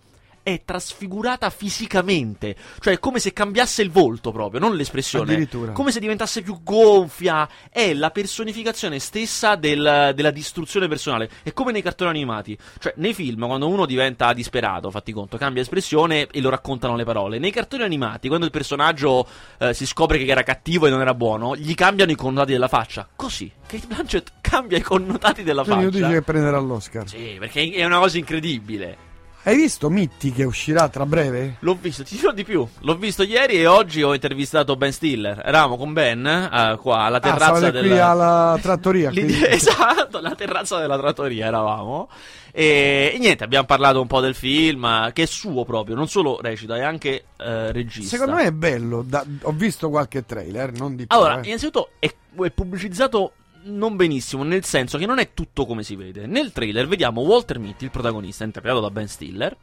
è 0.47 0.63
trasfigurata 0.65 1.51
fisicamente, 1.51 2.55
cioè 2.79 2.93
è 2.95 2.99
come 3.01 3.19
se 3.19 3.33
cambiasse 3.33 3.83
il 3.83 3.91
volto 3.91 4.31
proprio, 4.31 4.61
non 4.61 4.77
l'espressione, 4.77 5.33
Addirittura. 5.33 5.73
come 5.73 5.91
se 5.91 5.99
diventasse 5.99 6.41
più 6.41 6.63
gonfia, 6.63 7.49
è 7.69 7.93
la 7.95 8.11
personificazione 8.11 9.01
stessa 9.01 9.57
del- 9.57 10.13
della 10.15 10.31
distruzione 10.31 10.87
personale, 10.87 11.29
è 11.43 11.53
come 11.53 11.73
nei 11.73 11.83
cartoni 11.83 12.11
animati, 12.11 12.57
cioè 12.79 12.93
nei 12.99 13.13
film 13.13 13.45
quando 13.45 13.67
uno 13.67 13.87
diventa 13.87 14.33
disperato, 14.33 14.89
fatti 14.93 15.11
conto, 15.11 15.37
cambia 15.37 15.63
espressione 15.63 16.29
e 16.31 16.41
lo 16.41 16.51
raccontano 16.51 16.95
le 16.95 17.03
parole, 17.03 17.41
nei 17.41 17.51
cartoni 17.51 17.83
animati 17.83 18.29
quando 18.29 18.45
il 18.45 18.53
personaggio 18.53 19.27
eh, 19.59 19.75
si 19.75 19.85
scopre 19.85 20.19
che 20.19 20.31
era 20.31 20.45
cattivo 20.45 20.87
e 20.87 20.91
non 20.91 21.01
era 21.01 21.13
buono, 21.15 21.57
gli 21.57 21.75
cambiano 21.75 22.13
i 22.13 22.17
connotati 22.17 22.53
della 22.53 22.69
faccia, 22.69 23.09
così, 23.17 23.51
Kate 23.67 23.89
Blanchett 23.89 24.33
cambia 24.41 24.79
i 24.79 24.83
connotati 24.83 25.43
della 25.43 25.65
Quindi 25.65 25.87
tu 25.87 25.91
dici 25.91 26.03
faccia. 26.03 26.15
che 26.15 26.23
prenderà 26.23 26.59
l'Oscar. 26.61 27.09
Sì, 27.09 27.35
perché 27.37 27.69
è 27.73 27.85
una 27.85 27.99
cosa 27.99 28.17
incredibile. 28.17 29.06
Hai 29.47 29.55
visto 29.55 29.89
Mitti 29.91 30.33
che 30.33 30.43
uscirà 30.43 30.89
tra 30.89 31.07
breve? 31.07 31.59
L'ho 31.61 31.79
visto, 31.81 32.03
ti 32.03 32.17
dirò 32.17 32.33
di 32.33 32.43
più. 32.43 32.67
L'ho 32.81 32.97
visto 32.97 33.23
ieri 33.23 33.61
e 33.61 33.67
oggi 33.69 34.03
ho 34.03 34.13
intervistato 34.13 34.75
Ben 34.75 34.91
Stiller. 34.93 35.41
Eravamo 35.45 35.77
con 35.77 35.93
Ben 35.93 36.27
eh, 36.27 36.77
qua 36.81 37.03
alla 37.03 37.19
Ah, 37.19 37.21
terrazza 37.21 37.71
qui 37.71 37.81
della 37.89 38.09
alla 38.09 38.59
trattoria. 38.61 39.13
Esatto, 39.15 40.19
la 40.21 40.35
terrazza 40.35 40.79
della 40.81 40.99
trattoria 40.99 41.47
eravamo. 41.47 42.09
E, 42.51 43.13
e 43.15 43.19
niente, 43.21 43.45
abbiamo 43.45 43.67
parlato 43.67 44.01
un 44.01 44.09
po' 44.09 44.19
del 44.19 44.35
film, 44.35 45.13
che 45.13 45.23
è 45.23 45.27
suo 45.27 45.65
proprio, 45.65 45.95
non 45.95 46.09
solo 46.09 46.41
recita, 46.41 46.75
è 46.77 46.83
anche 46.83 47.27
eh, 47.37 47.71
regista. 47.71 48.17
Secondo 48.17 48.35
me 48.35 48.47
è 48.47 48.53
bello. 48.53 49.05
da- 49.07 49.25
ho 49.43 49.53
visto 49.53 49.89
qualche 49.91 50.27
trailer, 50.27 50.73
non 50.73 50.97
di 50.97 51.07
più. 51.07 51.17
Allora, 51.17 51.39
eh. 51.41 51.47
innanzitutto 51.47 51.91
è, 52.01 52.13
è 52.43 52.51
pubblicizzato 52.51 53.31
non 53.67 53.97
benissimo, 53.97 54.43
nel 54.43 54.65
senso 54.65 54.99
che 54.99 55.07
non 55.07 55.19
è 55.19 55.33
tutto 55.35 55.67
come 55.67 55.83
si 55.83 55.97
vede. 55.97 56.27
Nel 56.27 56.53
trailer 56.53 56.87
vediamo 56.87 57.21
Walter 57.23 57.59
Mitty, 57.59 57.85
il 57.85 57.91
protagonista, 57.91 58.45
interpretato 58.45 58.83
da 58.83 58.91
Ben 58.91 59.09
Stiller, 59.09 59.57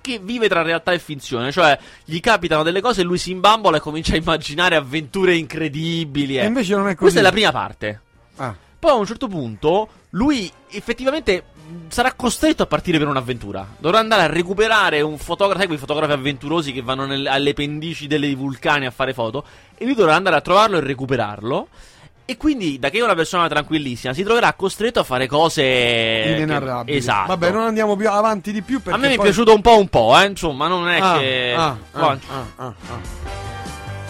che 0.00 0.20
vive 0.22 0.48
tra 0.48 0.62
realtà 0.62 0.92
e 0.92 0.98
finzione, 0.98 1.50
cioè 1.50 1.78
gli 2.04 2.20
capitano 2.20 2.62
delle 2.62 2.80
cose 2.80 3.00
e 3.00 3.04
lui 3.04 3.18
si 3.18 3.32
imbambola 3.32 3.78
e 3.78 3.80
comincia 3.80 4.14
a 4.14 4.16
immaginare 4.16 4.76
avventure 4.76 5.34
incredibili. 5.34 6.38
E 6.38 6.42
eh. 6.42 6.46
invece 6.46 6.74
non 6.74 6.88
è 6.88 6.94
così. 6.94 6.98
Questa 6.98 7.20
è 7.20 7.22
la 7.22 7.32
prima 7.32 7.52
parte. 7.52 8.00
Ah, 8.36 8.54
Poi 8.78 8.90
a 8.90 8.94
un 8.94 9.06
certo 9.06 9.28
punto 9.28 9.88
lui 10.10 10.50
effettivamente 10.70 11.44
sarà 11.88 12.12
costretto 12.14 12.62
a 12.62 12.66
partire 12.66 12.98
per 12.98 13.08
un'avventura. 13.08 13.66
Dovrà 13.78 13.98
andare 13.98 14.22
a 14.22 14.26
recuperare 14.26 15.00
un 15.00 15.18
fotografo, 15.18 15.58
sai 15.58 15.66
quei 15.66 15.78
fotografi 15.78 16.12
avventurosi 16.12 16.72
che 16.72 16.82
vanno 16.82 17.06
nel, 17.06 17.26
alle 17.26 17.54
pendici 17.54 18.06
dei 18.06 18.34
vulcani 18.34 18.86
a 18.86 18.90
fare 18.90 19.12
foto, 19.12 19.44
e 19.76 19.84
lui 19.84 19.94
dovrà 19.94 20.14
andare 20.14 20.36
a 20.36 20.40
trovarlo 20.40 20.76
e 20.76 20.80
recuperarlo. 20.80 21.68
E 22.28 22.36
quindi, 22.36 22.80
da 22.80 22.90
che 22.90 22.98
è 22.98 23.02
una 23.02 23.14
persona 23.14 23.46
tranquillissima, 23.46 24.12
si 24.12 24.24
troverà 24.24 24.52
costretto 24.54 24.98
a 24.98 25.04
fare 25.04 25.28
cose 25.28 25.62
inenarrabili. 25.62 26.90
Che... 26.90 26.98
Esatto. 26.98 27.28
Vabbè, 27.28 27.52
non 27.52 27.62
andiamo 27.62 27.94
più 27.94 28.10
avanti 28.10 28.50
di 28.50 28.62
più. 28.62 28.80
A 28.86 28.96
me 28.96 29.06
poi... 29.06 29.08
mi 29.10 29.14
è 29.14 29.18
piaciuto 29.20 29.54
un 29.54 29.60
po' 29.60 29.78
un 29.78 29.88
po', 29.88 30.18
eh. 30.18 30.26
Insomma, 30.26 30.66
non 30.66 30.88
è 30.88 30.98
ah, 30.98 31.18
che. 31.18 31.54
Ah, 31.56 31.76
ah, 31.92 32.18
ah, 32.56 32.74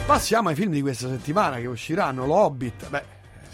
Passiamo 0.07 0.49
ai 0.49 0.55
film 0.55 0.73
di 0.73 0.81
questa 0.81 1.09
settimana 1.09 1.57
che 1.59 1.67
usciranno. 1.67 2.25
L'Hobbit. 2.25 2.89
Beh. 2.89 3.03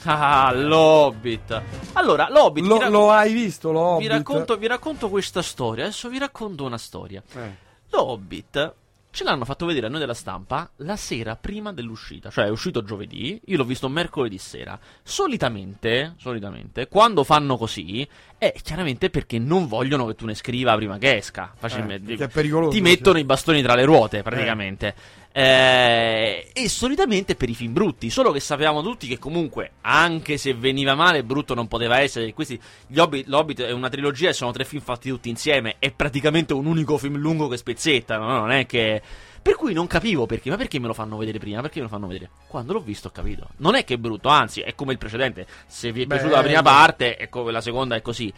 Ah, 0.04 0.52
l'Hobbit. 0.52 1.62
Allora, 1.94 2.28
l'Hobbit. 2.30 2.64
Lo, 2.64 2.78
rac- 2.78 2.90
lo 2.90 3.10
hai 3.10 3.32
visto, 3.32 3.72
l'Hobbit? 3.72 4.06
Vi 4.06 4.14
racconto, 4.14 4.56
vi 4.56 4.66
racconto 4.68 5.08
questa 5.08 5.42
storia. 5.42 5.86
Adesso 5.86 6.08
vi 6.08 6.18
racconto 6.18 6.64
una 6.64 6.78
storia. 6.78 7.20
Eh. 7.34 7.56
L'Hobbit 7.90 8.74
ce 9.12 9.24
l'hanno 9.24 9.44
fatto 9.44 9.66
vedere 9.66 9.86
a 9.86 9.88
noi 9.90 10.00
della 10.00 10.14
stampa 10.14 10.70
la 10.76 10.96
sera 10.96 11.36
prima 11.36 11.70
dell'uscita, 11.72 12.30
cioè 12.30 12.46
è 12.46 12.48
uscito 12.48 12.82
giovedì, 12.82 13.38
io 13.44 13.58
l'ho 13.58 13.64
visto 13.64 13.88
mercoledì 13.88 14.38
sera. 14.38 14.78
Solitamente, 15.02 16.14
solitamente, 16.16 16.88
quando 16.88 17.22
fanno 17.22 17.58
così, 17.58 18.08
è 18.38 18.54
chiaramente 18.62 19.10
perché 19.10 19.38
non 19.38 19.68
vogliono 19.68 20.06
che 20.06 20.14
tu 20.14 20.24
ne 20.24 20.34
scriva 20.34 20.74
prima 20.76 20.96
che 20.96 21.16
esca. 21.16 21.52
Facilmente. 21.54 22.14
Eh. 22.14 22.28
Ti 22.70 22.80
mettono 22.80 23.14
cioè. 23.14 23.22
i 23.22 23.26
bastoni 23.26 23.62
tra 23.62 23.74
le 23.74 23.84
ruote, 23.84 24.22
praticamente. 24.22 24.88
Eh. 24.88 24.94
Eh, 25.34 26.50
e 26.52 26.68
solitamente 26.68 27.36
per 27.36 27.48
i 27.48 27.54
film 27.54 27.72
brutti, 27.72 28.10
solo 28.10 28.32
che 28.32 28.40
sapevamo 28.40 28.82
tutti 28.82 29.06
che 29.08 29.18
comunque, 29.18 29.72
anche 29.80 30.36
se 30.36 30.52
veniva 30.52 30.94
male, 30.94 31.24
brutto 31.24 31.54
non 31.54 31.68
poteva 31.68 32.00
essere. 32.00 32.34
Questi, 32.34 32.60
gli 32.86 32.98
Hobbit, 32.98 33.26
L'Hobbit 33.26 33.62
è 33.62 33.72
una 33.72 33.88
trilogia 33.88 34.28
e 34.28 34.34
sono 34.34 34.52
tre 34.52 34.66
film 34.66 34.82
fatti 34.82 35.08
tutti 35.08 35.30
insieme. 35.30 35.76
È 35.78 35.90
praticamente 35.90 36.52
un 36.52 36.66
unico 36.66 36.98
film 36.98 37.16
lungo 37.16 37.48
che 37.48 37.56
spezzettano, 37.56 38.26
no? 38.26 38.38
non 38.40 38.50
è 38.50 38.66
che. 38.66 39.00
Per 39.42 39.56
cui 39.56 39.72
non 39.72 39.88
capivo 39.88 40.24
perché, 40.24 40.50
ma 40.50 40.56
perché 40.56 40.78
me 40.78 40.86
lo 40.86 40.94
fanno 40.94 41.16
vedere 41.16 41.38
prima? 41.38 41.60
Perché 41.62 41.78
me 41.78 41.86
lo 41.86 41.90
fanno 41.90 42.06
vedere? 42.06 42.30
Quando 42.46 42.74
l'ho 42.74 42.80
visto 42.80 43.08
ho 43.08 43.10
capito. 43.10 43.48
Non 43.56 43.74
è 43.74 43.82
che 43.82 43.94
è 43.94 43.96
brutto, 43.96 44.28
anzi, 44.28 44.60
è 44.60 44.74
come 44.74 44.92
il 44.92 44.98
precedente. 44.98 45.46
Se 45.66 45.90
vi 45.90 46.02
è 46.02 46.06
Beh, 46.06 46.14
piaciuta 46.16 46.36
la 46.36 46.42
prima 46.44 46.62
parte, 46.62 47.18
ecco, 47.18 47.50
la 47.50 47.60
seconda 47.60 47.96
è 47.96 48.02
così. 48.02 48.32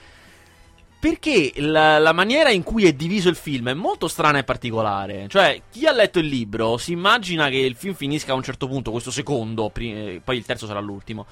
Perché 1.04 1.52
la, 1.56 1.98
la, 1.98 2.12
maniera 2.14 2.48
in 2.48 2.62
cui 2.62 2.86
è 2.86 2.94
diviso 2.94 3.28
il 3.28 3.36
film 3.36 3.68
è 3.68 3.74
molto 3.74 4.08
strana 4.08 4.38
e 4.38 4.42
particolare. 4.42 5.26
Cioè, 5.28 5.60
chi 5.70 5.84
ha 5.84 5.92
letto 5.92 6.18
il 6.18 6.24
libro 6.24 6.78
si 6.78 6.92
immagina 6.92 7.50
che 7.50 7.58
il 7.58 7.74
film 7.74 7.92
finisca 7.92 8.32
a 8.32 8.34
un 8.34 8.42
certo 8.42 8.66
punto, 8.66 8.90
questo 8.90 9.10
secondo, 9.10 9.68
pri- 9.68 10.22
poi 10.24 10.38
il 10.38 10.46
terzo 10.46 10.64
sarà 10.64 10.80
l'ultimo. 10.80 11.26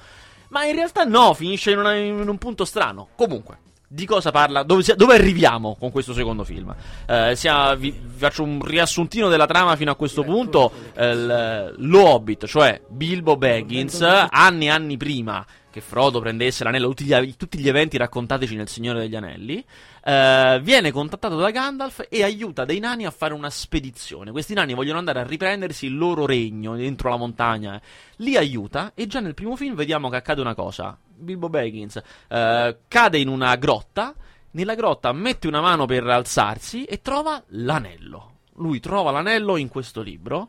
Ma 0.49 0.63
in 0.65 0.75
realtà 0.75 1.05
no, 1.05 1.33
finisce 1.33 1.71
in, 1.71 1.79
una, 1.79 1.95
in 1.95 2.27
un 2.27 2.37
punto 2.37 2.65
strano. 2.65 3.07
Comunque, 3.15 3.57
di 3.87 4.05
cosa 4.05 4.29
parla? 4.29 4.61
Dove, 4.61 4.83
dove 4.95 5.15
arriviamo 5.15 5.75
con 5.79 5.89
questo 5.89 6.13
secondo 6.13 6.43
film? 6.43 6.71
Eh, 7.07 7.35
sia, 7.35 7.73
vi, 7.73 7.89
vi, 7.89 8.17
faccio 8.19 8.43
un 8.43 8.63
riassuntino 8.63 9.27
della 9.27 9.47
trama 9.47 9.75
fino 9.75 9.89
a 9.89 9.95
questo 9.95 10.21
punto. 10.21 10.71
Eh, 10.95 11.73
lo 11.77 12.09
Hobbit, 12.09 12.45
cioè 12.45 12.79
Bilbo 12.87 13.37
Baggins, 13.37 14.01
anni 14.01 14.65
e 14.65 14.69
anni 14.69 14.97
prima 14.97 15.43
che 15.73 15.81
Frodo 15.81 16.19
prendesse 16.19 16.63
l'anello, 16.63 16.89
tutti 16.89 17.05
gli, 17.05 17.35
tutti 17.35 17.57
gli 17.57 17.67
eventi 17.67 17.97
raccontateci 17.97 18.55
nel 18.55 18.69
Signore 18.69 18.99
degli 18.99 19.15
Anelli, 19.15 19.65
eh, 20.03 20.59
viene 20.61 20.91
contattato 20.91 21.35
da 21.35 21.49
Gandalf 21.49 22.05
e 22.09 22.21
aiuta 22.21 22.63
dei 22.63 22.77
nani 22.77 23.07
a 23.07 23.11
fare 23.11 23.33
una 23.33 23.49
spedizione. 23.49 24.29
Questi 24.29 24.53
nani 24.53 24.75
vogliono 24.75 24.99
andare 24.99 25.21
a 25.21 25.23
riprendersi 25.23 25.87
il 25.87 25.97
loro 25.97 26.27
regno 26.27 26.75
dentro 26.75 27.09
la 27.09 27.17
montagna. 27.17 27.81
Li 28.17 28.37
aiuta 28.37 28.91
e 28.93 29.07
già 29.07 29.19
nel 29.19 29.33
primo 29.33 29.55
film 29.55 29.73
vediamo 29.73 30.09
che 30.09 30.17
accade 30.17 30.41
una 30.41 30.53
cosa. 30.53 30.95
Bilbo 31.03 31.49
Baggins 31.49 31.99
eh, 32.27 32.77
cade 32.87 33.17
in 33.17 33.27
una 33.27 33.55
grotta, 33.55 34.13
nella 34.51 34.75
grotta 34.75 35.11
mette 35.11 35.47
una 35.47 35.61
mano 35.61 35.87
per 35.87 36.05
alzarsi 36.05 36.83
e 36.83 37.01
trova 37.01 37.41
l'anello. 37.47 38.29
Lui 38.57 38.79
trova 38.79 39.09
l'anello 39.09 39.57
in 39.57 39.69
questo 39.69 40.03
libro. 40.03 40.47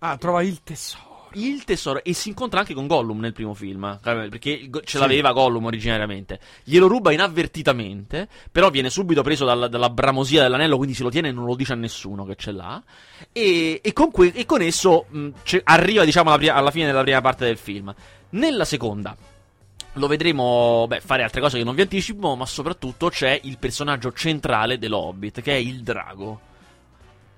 Ah, 0.00 0.16
trova 0.16 0.42
il 0.42 0.60
tesoro 0.64 1.15
il 1.36 1.64
tesoro 1.64 2.02
e 2.02 2.12
si 2.12 2.28
incontra 2.28 2.60
anche 2.60 2.74
con 2.74 2.86
Gollum 2.86 3.20
nel 3.20 3.32
primo 3.32 3.54
film 3.54 3.98
perché 4.02 4.68
ce 4.84 4.98
l'aveva 4.98 5.28
sì. 5.28 5.34
Gollum 5.34 5.64
originariamente 5.64 6.40
glielo 6.64 6.86
ruba 6.86 7.12
inavvertitamente 7.12 8.28
però 8.50 8.70
viene 8.70 8.90
subito 8.90 9.22
preso 9.22 9.44
dalla, 9.44 9.68
dalla, 9.68 9.90
bramosia 9.90 10.42
dell'anello 10.42 10.76
quindi 10.76 10.94
se 10.94 11.02
lo 11.02 11.10
tiene 11.10 11.28
e 11.28 11.32
non 11.32 11.44
lo 11.44 11.54
dice 11.54 11.72
a 11.72 11.76
nessuno 11.76 12.24
che 12.24 12.36
ce 12.36 12.52
l'ha 12.52 12.82
e, 13.32 13.80
e, 13.82 13.92
con, 13.92 14.10
que- 14.10 14.32
e 14.34 14.46
con, 14.46 14.62
esso 14.62 15.06
mh, 15.08 15.28
arriva 15.64 16.04
diciamo 16.04 16.32
alla, 16.32 16.54
alla 16.54 16.70
fine 16.70 16.86
della 16.86 17.02
prima 17.02 17.20
parte 17.20 17.44
del 17.44 17.58
film 17.58 17.94
nella 18.30 18.64
seconda 18.64 19.16
lo 19.96 20.06
vedremo 20.06 20.86
beh, 20.88 21.00
fare 21.00 21.22
altre 21.22 21.40
cose 21.40 21.58
che 21.58 21.64
non 21.64 21.74
vi 21.74 21.82
anticipo, 21.82 22.34
ma 22.34 22.46
soprattutto 22.46 23.08
c'è 23.08 23.40
il 23.44 23.58
personaggio 23.58 24.12
centrale 24.12 24.78
dello 24.78 24.98
Hobbit, 24.98 25.40
che 25.40 25.52
è 25.52 25.56
il 25.56 25.82
drago. 25.82 26.40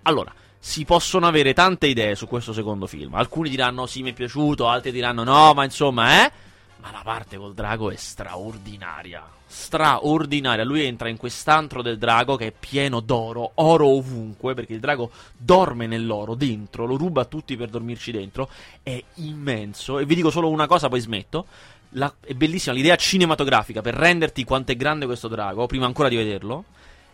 Allora, 0.02 0.32
si 0.58 0.84
possono 0.84 1.26
avere 1.26 1.54
tante 1.54 1.86
idee 1.86 2.14
su 2.14 2.26
questo 2.26 2.52
secondo 2.52 2.86
film. 2.86 3.14
Alcuni 3.14 3.48
diranno 3.48 3.86
sì, 3.86 4.02
mi 4.02 4.10
è 4.10 4.14
piaciuto, 4.14 4.68
altri 4.68 4.90
diranno 4.92 5.24
no, 5.24 5.54
ma 5.54 5.64
insomma, 5.64 6.24
eh. 6.24 6.32
Ma 6.80 6.92
la 6.92 7.00
parte 7.02 7.36
col 7.36 7.54
drago 7.54 7.90
è 7.90 7.96
straordinaria. 7.96 9.22
Straordinaria. 9.46 10.64
Lui 10.64 10.84
entra 10.84 11.08
in 11.08 11.16
quest'antro 11.16 11.82
del 11.82 11.98
drago 11.98 12.36
che 12.36 12.48
è 12.48 12.52
pieno 12.52 13.00
d'oro, 13.00 13.52
oro 13.54 13.86
ovunque, 13.86 14.54
perché 14.54 14.74
il 14.74 14.80
drago 14.80 15.10
dorme 15.36 15.86
nell'oro 15.86 16.34
dentro, 16.34 16.86
lo 16.86 16.96
ruba 16.96 17.22
a 17.22 17.24
tutti 17.24 17.56
per 17.56 17.68
dormirci 17.68 18.12
dentro. 18.12 18.48
È 18.82 19.02
immenso. 19.14 19.98
E 19.98 20.04
vi 20.04 20.14
dico 20.14 20.30
solo 20.30 20.50
una 20.50 20.66
cosa, 20.66 20.88
poi 20.88 21.00
smetto. 21.00 21.46
La, 21.92 22.12
è 22.20 22.34
bellissima 22.34 22.74
l'idea 22.74 22.96
cinematografica 22.96 23.80
per 23.80 23.94
renderti 23.94 24.44
quanto 24.44 24.72
è 24.72 24.76
grande 24.76 25.06
questo 25.06 25.26
drago, 25.26 25.66
prima 25.66 25.86
ancora 25.86 26.10
di 26.10 26.16
vederlo 26.16 26.64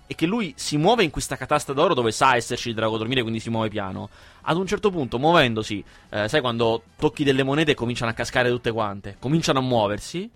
e 0.07 0.15
che 0.15 0.27
lui 0.27 0.53
si 0.57 0.77
muove 0.77 1.03
in 1.03 1.11
questa 1.11 1.37
catasta 1.37 1.73
d'oro 1.73 1.95
dove 1.95 2.13
sa 2.13 2.37
esserci 2.37 2.69
il 2.69 2.75
drago 2.75 2.99
dormire, 2.99 3.23
quindi 3.23 3.41
si 3.41 3.51
muove 3.51 3.69
piano. 3.69 4.09
Ad 4.43 4.57
un 4.57 4.67
certo 4.67 4.91
punto, 4.91 5.19
muovendosi, 5.19 5.83
eh, 6.11 6.29
sai 6.29 6.41
quando 6.41 6.83
tocchi 6.97 7.25
delle 7.25 7.43
monete 7.43 7.73
e 7.73 7.75
cominciano 7.75 8.11
a 8.11 8.15
cascare 8.15 8.51
tutte 8.51 8.71
quante, 8.73 9.17
cominciano 9.19 9.61
a 9.61 9.63
muoversi. 9.63 10.31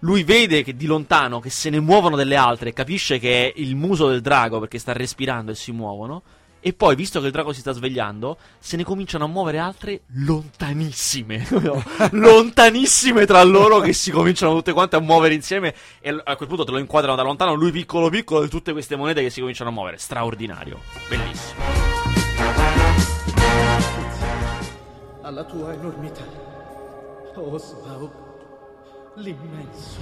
Lui 0.00 0.22
vede 0.22 0.62
che 0.62 0.76
di 0.76 0.86
lontano 0.86 1.40
che 1.40 1.50
se 1.50 1.70
ne 1.70 1.80
muovono 1.80 2.14
delle 2.14 2.36
altre, 2.36 2.72
capisce 2.72 3.18
che 3.18 3.46
è 3.46 3.52
il 3.56 3.74
muso 3.74 4.08
del 4.08 4.20
drago 4.20 4.60
perché 4.60 4.78
sta 4.78 4.92
respirando 4.92 5.50
e 5.50 5.56
si 5.56 5.72
muovono. 5.72 6.22
E 6.60 6.72
poi, 6.72 6.96
visto 6.96 7.20
che 7.20 7.26
il 7.26 7.32
drago 7.32 7.52
si 7.52 7.60
sta 7.60 7.72
svegliando, 7.72 8.36
se 8.58 8.76
ne 8.76 8.84
cominciano 8.84 9.24
a 9.24 9.28
muovere 9.28 9.58
altre 9.58 10.00
lontanissime. 10.14 11.46
lontanissime 12.12 13.26
tra 13.26 13.42
loro 13.44 13.78
che 13.78 13.92
si 13.92 14.10
cominciano 14.10 14.54
tutte 14.54 14.72
quante 14.72 14.96
a 14.96 15.00
muovere 15.00 15.34
insieme. 15.34 15.74
E 16.00 16.20
a 16.22 16.36
quel 16.36 16.48
punto 16.48 16.64
te 16.64 16.72
lo 16.72 16.78
inquadrano 16.78 17.16
da 17.16 17.22
lontano, 17.22 17.54
lui 17.54 17.70
piccolo 17.70 18.10
piccolo 18.10 18.42
e 18.42 18.48
tutte 18.48 18.72
queste 18.72 18.96
monete 18.96 19.22
che 19.22 19.30
si 19.30 19.40
cominciano 19.40 19.70
a 19.70 19.72
muovere. 19.72 19.98
Straordinario. 19.98 20.80
Bellissimo. 21.08 21.62
Alla 25.22 25.44
tua 25.44 25.72
enormità. 25.72 26.24
Oh, 27.34 27.56
Smaug. 27.56 28.10
L'immenso. 29.16 30.00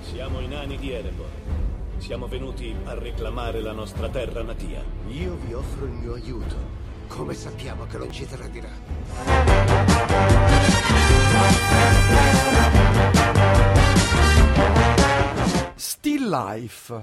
Siamo 0.00 0.40
i 0.40 0.48
nani 0.48 0.76
di 0.78 0.90
Erebor. 0.90 1.67
Siamo 1.98 2.28
venuti 2.28 2.74
a 2.84 2.94
reclamare 2.94 3.60
la 3.60 3.72
nostra 3.72 4.08
terra 4.08 4.42
natia. 4.42 4.82
Io 5.08 5.36
vi 5.44 5.52
offro 5.52 5.84
il 5.84 5.90
mio 5.90 6.14
aiuto. 6.14 6.54
Come 7.08 7.34
sappiamo 7.34 7.86
che 7.86 7.98
non 7.98 8.10
ci 8.12 8.24
tradirà? 8.24 8.68
Still 15.74 16.28
Life. 16.30 17.02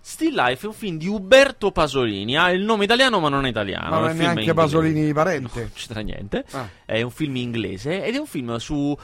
Still 0.00 0.34
Life 0.34 0.64
è 0.64 0.66
un 0.66 0.74
film 0.74 0.98
di 0.98 1.06
Uberto 1.06 1.70
Pasolini. 1.70 2.36
Ha 2.36 2.50
il 2.50 2.64
nome 2.64 2.84
italiano, 2.84 3.20
ma 3.20 3.28
non 3.28 3.46
è 3.46 3.48
italiano. 3.48 3.90
Ma 3.90 3.98
non 4.00 4.08
è 4.10 4.12
neanche 4.14 4.52
Pasolini 4.52 5.12
parente. 5.12 5.60
Non 5.60 5.70
c'entra 5.72 6.00
niente. 6.00 6.44
Ah. 6.50 6.68
È 6.84 7.00
un 7.00 7.10
film 7.10 7.36
inglese 7.36 8.04
ed 8.04 8.16
è 8.16 8.18
un 8.18 8.26
film 8.26 8.56
su 8.56 8.96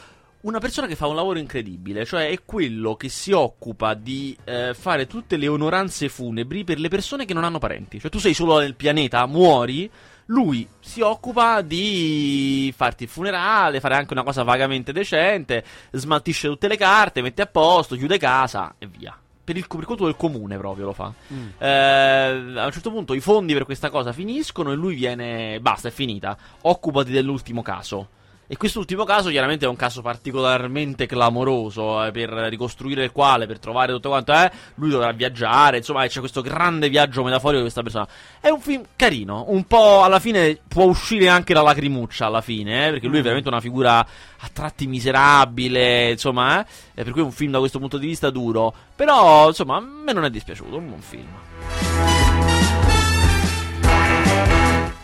una 0.46 0.60
persona 0.60 0.86
che 0.86 0.94
fa 0.94 1.08
un 1.08 1.16
lavoro 1.16 1.40
incredibile, 1.40 2.04
cioè 2.04 2.28
è 2.28 2.44
quello 2.44 2.94
che 2.94 3.08
si 3.08 3.32
occupa 3.32 3.94
di 3.94 4.36
eh, 4.44 4.74
fare 4.74 5.08
tutte 5.08 5.36
le 5.36 5.48
onoranze 5.48 6.08
funebri 6.08 6.62
per 6.62 6.78
le 6.78 6.88
persone 6.88 7.24
che 7.24 7.34
non 7.34 7.42
hanno 7.42 7.58
parenti. 7.58 7.98
Cioè 7.98 8.10
tu 8.10 8.18
sei 8.18 8.32
solo 8.32 8.60
nel 8.60 8.76
pianeta, 8.76 9.26
muori, 9.26 9.90
lui 10.26 10.66
si 10.78 11.00
occupa 11.00 11.62
di 11.62 12.72
farti 12.76 13.04
il 13.04 13.08
funerale, 13.08 13.80
fare 13.80 13.96
anche 13.96 14.12
una 14.12 14.22
cosa 14.22 14.44
vagamente 14.44 14.92
decente, 14.92 15.64
smaltisce 15.90 16.46
tutte 16.46 16.68
le 16.68 16.76
carte, 16.76 17.22
mette 17.22 17.42
a 17.42 17.46
posto, 17.46 17.96
chiude 17.96 18.16
casa 18.16 18.76
e 18.78 18.86
via. 18.86 19.18
Per, 19.42 19.56
il, 19.56 19.66
per 19.66 19.84
conto 19.84 20.04
del 20.04 20.16
comune 20.16 20.56
proprio 20.58 20.86
lo 20.86 20.92
fa. 20.92 21.12
Mm. 21.32 21.48
Eh, 21.58 22.58
a 22.58 22.64
un 22.64 22.72
certo 22.72 22.90
punto 22.90 23.14
i 23.14 23.20
fondi 23.20 23.52
per 23.52 23.64
questa 23.64 23.90
cosa 23.90 24.12
finiscono 24.12 24.70
e 24.70 24.76
lui 24.76 24.94
viene. 24.94 25.58
Basta, 25.60 25.88
è 25.88 25.92
finita. 25.92 26.36
Occupati 26.62 27.12
dell'ultimo 27.12 27.62
caso 27.62 28.08
E 28.48 28.56
quest'ultimo 28.56 29.02
caso 29.02 29.28
chiaramente 29.28 29.64
è 29.64 29.68
un 29.68 29.74
caso 29.74 30.02
particolarmente 30.02 31.06
clamoroso, 31.06 32.04
eh, 32.04 32.12
per 32.12 32.28
ricostruire 32.28 33.02
il 33.02 33.10
quale, 33.10 33.46
per 33.46 33.58
trovare 33.58 33.92
tutto 33.92 34.10
quanto 34.10 34.32
è, 34.32 34.48
lui 34.76 34.90
dovrà 34.90 35.10
viaggiare, 35.10 35.78
insomma 35.78 36.06
c'è 36.06 36.20
questo 36.20 36.42
grande 36.42 36.88
viaggio 36.88 37.24
metaforico 37.24 37.56
di 37.56 37.62
questa 37.62 37.82
persona. 37.82 38.06
È 38.40 38.48
un 38.48 38.60
film 38.60 38.84
carino, 38.94 39.46
un 39.48 39.64
po' 39.64 40.04
alla 40.04 40.20
fine 40.20 40.60
può 40.68 40.84
uscire 40.84 41.28
anche 41.28 41.54
la 41.54 41.62
lacrimuccia 41.62 42.26
alla 42.26 42.40
fine, 42.40 42.86
eh, 42.86 42.90
perché 42.90 43.08
lui 43.08 43.18
è 43.18 43.22
veramente 43.22 43.48
una 43.48 43.60
figura 43.60 43.98
a 43.98 44.48
tratti 44.52 44.86
miserabile, 44.86 46.12
insomma, 46.12 46.64
eh, 46.94 47.02
per 47.02 47.10
cui 47.10 47.22
è 47.22 47.24
un 47.24 47.32
film 47.32 47.50
da 47.50 47.58
questo 47.58 47.80
punto 47.80 47.98
di 47.98 48.06
vista 48.06 48.30
duro, 48.30 48.72
però 48.94 49.48
insomma 49.48 49.76
a 49.76 49.80
me 49.80 50.12
non 50.12 50.24
è 50.24 50.30
dispiaciuto, 50.30 50.76
un 50.76 50.86
buon 50.86 51.00
film. 51.00 52.15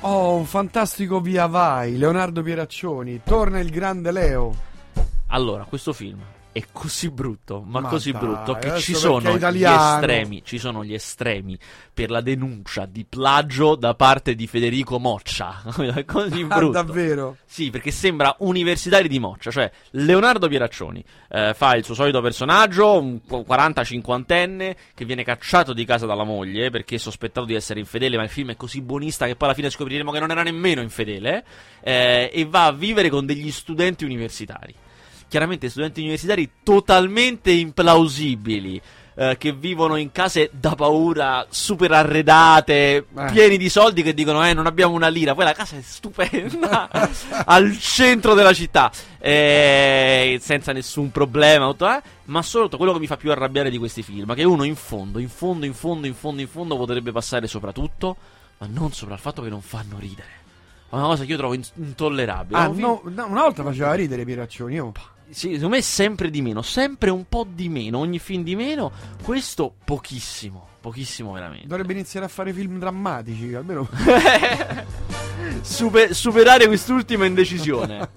Oh, 0.04 0.34
un 0.34 0.46
fantastico 0.46 1.20
via 1.20 1.46
vai, 1.46 1.96
Leonardo 1.96 2.42
Pieraccioni, 2.42 3.20
torna 3.24 3.60
il 3.60 3.70
grande 3.70 4.10
Leo. 4.10 4.52
Allora, 5.28 5.62
questo 5.62 5.92
film 5.92 6.20
è 6.52 6.62
così 6.70 7.10
brutto, 7.10 7.62
ma, 7.66 7.80
Ma 7.80 7.88
così 7.88 8.12
dai, 8.12 8.20
brutto 8.20 8.54
che 8.54 8.78
ci 8.78 8.94
sono 8.94 9.36
gli 9.38 9.64
estremi, 9.64 10.42
ci 10.44 10.58
sono 10.58 10.84
gli 10.84 10.92
estremi 10.92 11.58
per 11.94 12.10
la 12.10 12.20
denuncia 12.20 12.84
di 12.86 13.04
plagio 13.08 13.74
da 13.74 13.94
parte 13.94 14.34
di 14.34 14.46
Federico 14.46 14.98
Moccia. 14.98 15.62
È 15.94 16.04
così 16.06 16.42
Ah, 16.48 16.56
brutto. 16.56 16.72
davvero? 16.72 17.36
Sì, 17.46 17.70
perché 17.70 17.90
sembra 17.90 18.36
universitari 18.40 19.08
di 19.08 19.18
Moccia, 19.18 19.50
cioè 19.50 19.70
Leonardo 19.92 20.48
Pieraccioni 20.48 21.02
eh, 21.30 21.54
fa 21.54 21.74
il 21.74 21.84
suo 21.84 21.94
solito 21.94 22.20
personaggio, 22.20 22.98
un 23.00 23.20
40-50enne 23.28 24.74
che 24.94 25.04
viene 25.04 25.24
cacciato 25.24 25.72
di 25.72 25.84
casa 25.84 26.06
dalla 26.06 26.24
moglie 26.24 26.70
perché 26.70 26.96
è 26.96 26.98
sospettato 26.98 27.46
di 27.46 27.54
essere 27.54 27.80
infedele, 27.80 28.16
ma 28.16 28.24
il 28.24 28.28
film 28.28 28.50
è 28.50 28.56
così 28.56 28.82
buonista 28.82 29.26
che 29.26 29.36
poi 29.36 29.48
alla 29.48 29.56
fine 29.56 29.70
scopriremo 29.70 30.10
che 30.10 30.20
non 30.20 30.30
era 30.30 30.42
nemmeno 30.42 30.82
infedele 30.82 31.44
eh, 31.82 32.30
e 32.32 32.44
va 32.44 32.66
a 32.66 32.72
vivere 32.72 33.08
con 33.08 33.24
degli 33.24 33.50
studenti 33.50 34.04
universitari. 34.04 34.74
Chiaramente 35.32 35.70
studenti 35.70 36.00
universitari 36.00 36.50
totalmente 36.62 37.50
implausibili. 37.52 38.80
eh, 39.14 39.36
che 39.38 39.52
vivono 39.52 39.96
in 39.96 40.10
case 40.10 40.48
da 40.52 40.74
paura 40.74 41.46
super 41.50 41.92
arredate, 41.92 43.06
Eh. 43.14 43.30
pieni 43.30 43.58
di 43.58 43.68
soldi 43.68 44.02
che 44.02 44.14
dicono 44.14 44.42
eh 44.46 44.54
non 44.54 44.64
abbiamo 44.66 44.94
una 44.94 45.08
lira, 45.08 45.34
poi 45.34 45.44
la 45.44 45.52
casa 45.52 45.76
è 45.76 45.82
stupenda 45.82 46.88
al 47.44 47.78
centro 47.78 48.32
della 48.32 48.54
città, 48.54 48.90
eh, 49.18 50.38
senza 50.40 50.72
nessun 50.72 51.10
problema, 51.10 51.66
tutto, 51.68 51.88
eh, 51.90 52.00
ma 52.24 52.40
soprattutto 52.40 52.78
quello 52.78 52.92
che 52.94 53.00
mi 53.00 53.06
fa 53.06 53.18
più 53.18 53.30
arrabbiare 53.30 53.68
di 53.68 53.76
questi 53.76 54.02
film, 54.02 54.34
che 54.34 54.44
uno 54.44 54.64
in 54.64 54.76
fondo, 54.76 55.18
in 55.18 55.28
fondo, 55.28 55.66
in 55.66 55.74
fondo, 55.74 56.06
in 56.06 56.14
fondo, 56.14 56.40
in 56.40 56.48
fondo 56.48 56.76
potrebbe 56.78 57.12
passare 57.12 57.46
sopra 57.46 57.70
tutto, 57.72 58.16
ma 58.58 58.66
non 58.70 58.92
sopra 58.92 59.12
il 59.14 59.20
fatto 59.20 59.42
che 59.42 59.50
non 59.50 59.60
fanno 59.60 59.96
ridere. 59.98 60.40
È 60.88 60.94
una 60.94 61.04
cosa 61.04 61.24
che 61.24 61.32
io 61.32 61.36
trovo 61.36 61.52
in- 61.52 61.64
intollerabile. 61.74 62.58
Ah, 62.58 62.68
no, 62.68 63.02
no, 63.04 63.26
una 63.26 63.42
volta 63.42 63.62
faceva 63.62 63.92
ridere 63.92 64.24
Pieraccioni, 64.24 64.74
io. 64.74 64.92
Sì, 65.32 65.54
secondo 65.54 65.76
me 65.76 65.82
sempre 65.82 66.30
di 66.30 66.42
meno, 66.42 66.62
sempre 66.62 67.10
un 67.10 67.24
po' 67.28 67.46
di 67.48 67.68
meno, 67.68 67.98
ogni 67.98 68.18
film 68.18 68.42
di 68.42 68.54
meno, 68.54 68.92
questo 69.22 69.74
pochissimo, 69.84 70.68
pochissimo 70.80 71.32
veramente. 71.32 71.66
Dovrebbe 71.66 71.92
iniziare 71.92 72.26
a 72.26 72.28
fare 72.28 72.52
film 72.52 72.78
drammatici, 72.78 73.54
almeno. 73.54 73.88
Super- 75.62 76.14
superare 76.14 76.66
quest'ultima 76.66 77.24
indecisione. 77.24 78.08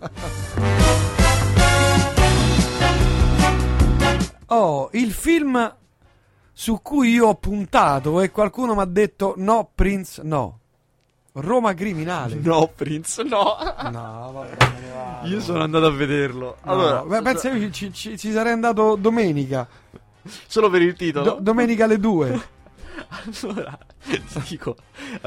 Oh, 4.48 4.89
il 4.93 5.12
film 5.12 5.75
su 6.53 6.79
cui 6.81 7.13
io 7.13 7.27
ho 7.27 7.36
puntato 7.36 8.22
e 8.22 8.29
qualcuno 8.29 8.75
mi 8.75 8.81
ha 8.81 8.86
detto 8.86 9.34
no, 9.38 9.72
Prince, 9.74 10.22
no. 10.24 10.59
Roma 11.37 11.74
criminale. 11.74 12.35
no, 12.41 12.71
Prince, 12.74 13.24
no. 13.24 13.57
No, 13.91 14.31
vabbè. 14.33 15.27
Io 15.27 15.41
sono 15.41 15.61
andato 15.63 15.85
a 15.85 15.91
vederlo. 15.91 16.57
No, 16.63 16.71
Allora, 16.71 17.01
beh, 17.03 17.21
pensa 17.21 17.50
io 17.51 17.69
ci, 17.71 17.91
ci- 17.91 18.17
ci 18.17 18.31
sarei 18.31 18.53
andato 18.53 18.95
domenica. 18.95 19.67
solo 20.48 20.69
per 20.69 20.81
il 20.81 20.95
titolo. 20.95 21.25
Do- 21.25 21.37
domenica 21.41 21.83
alle 21.85 22.00
2. 22.00 22.53
Allora, 23.41 23.77
ti 24.05 24.21
dico, 24.48 24.75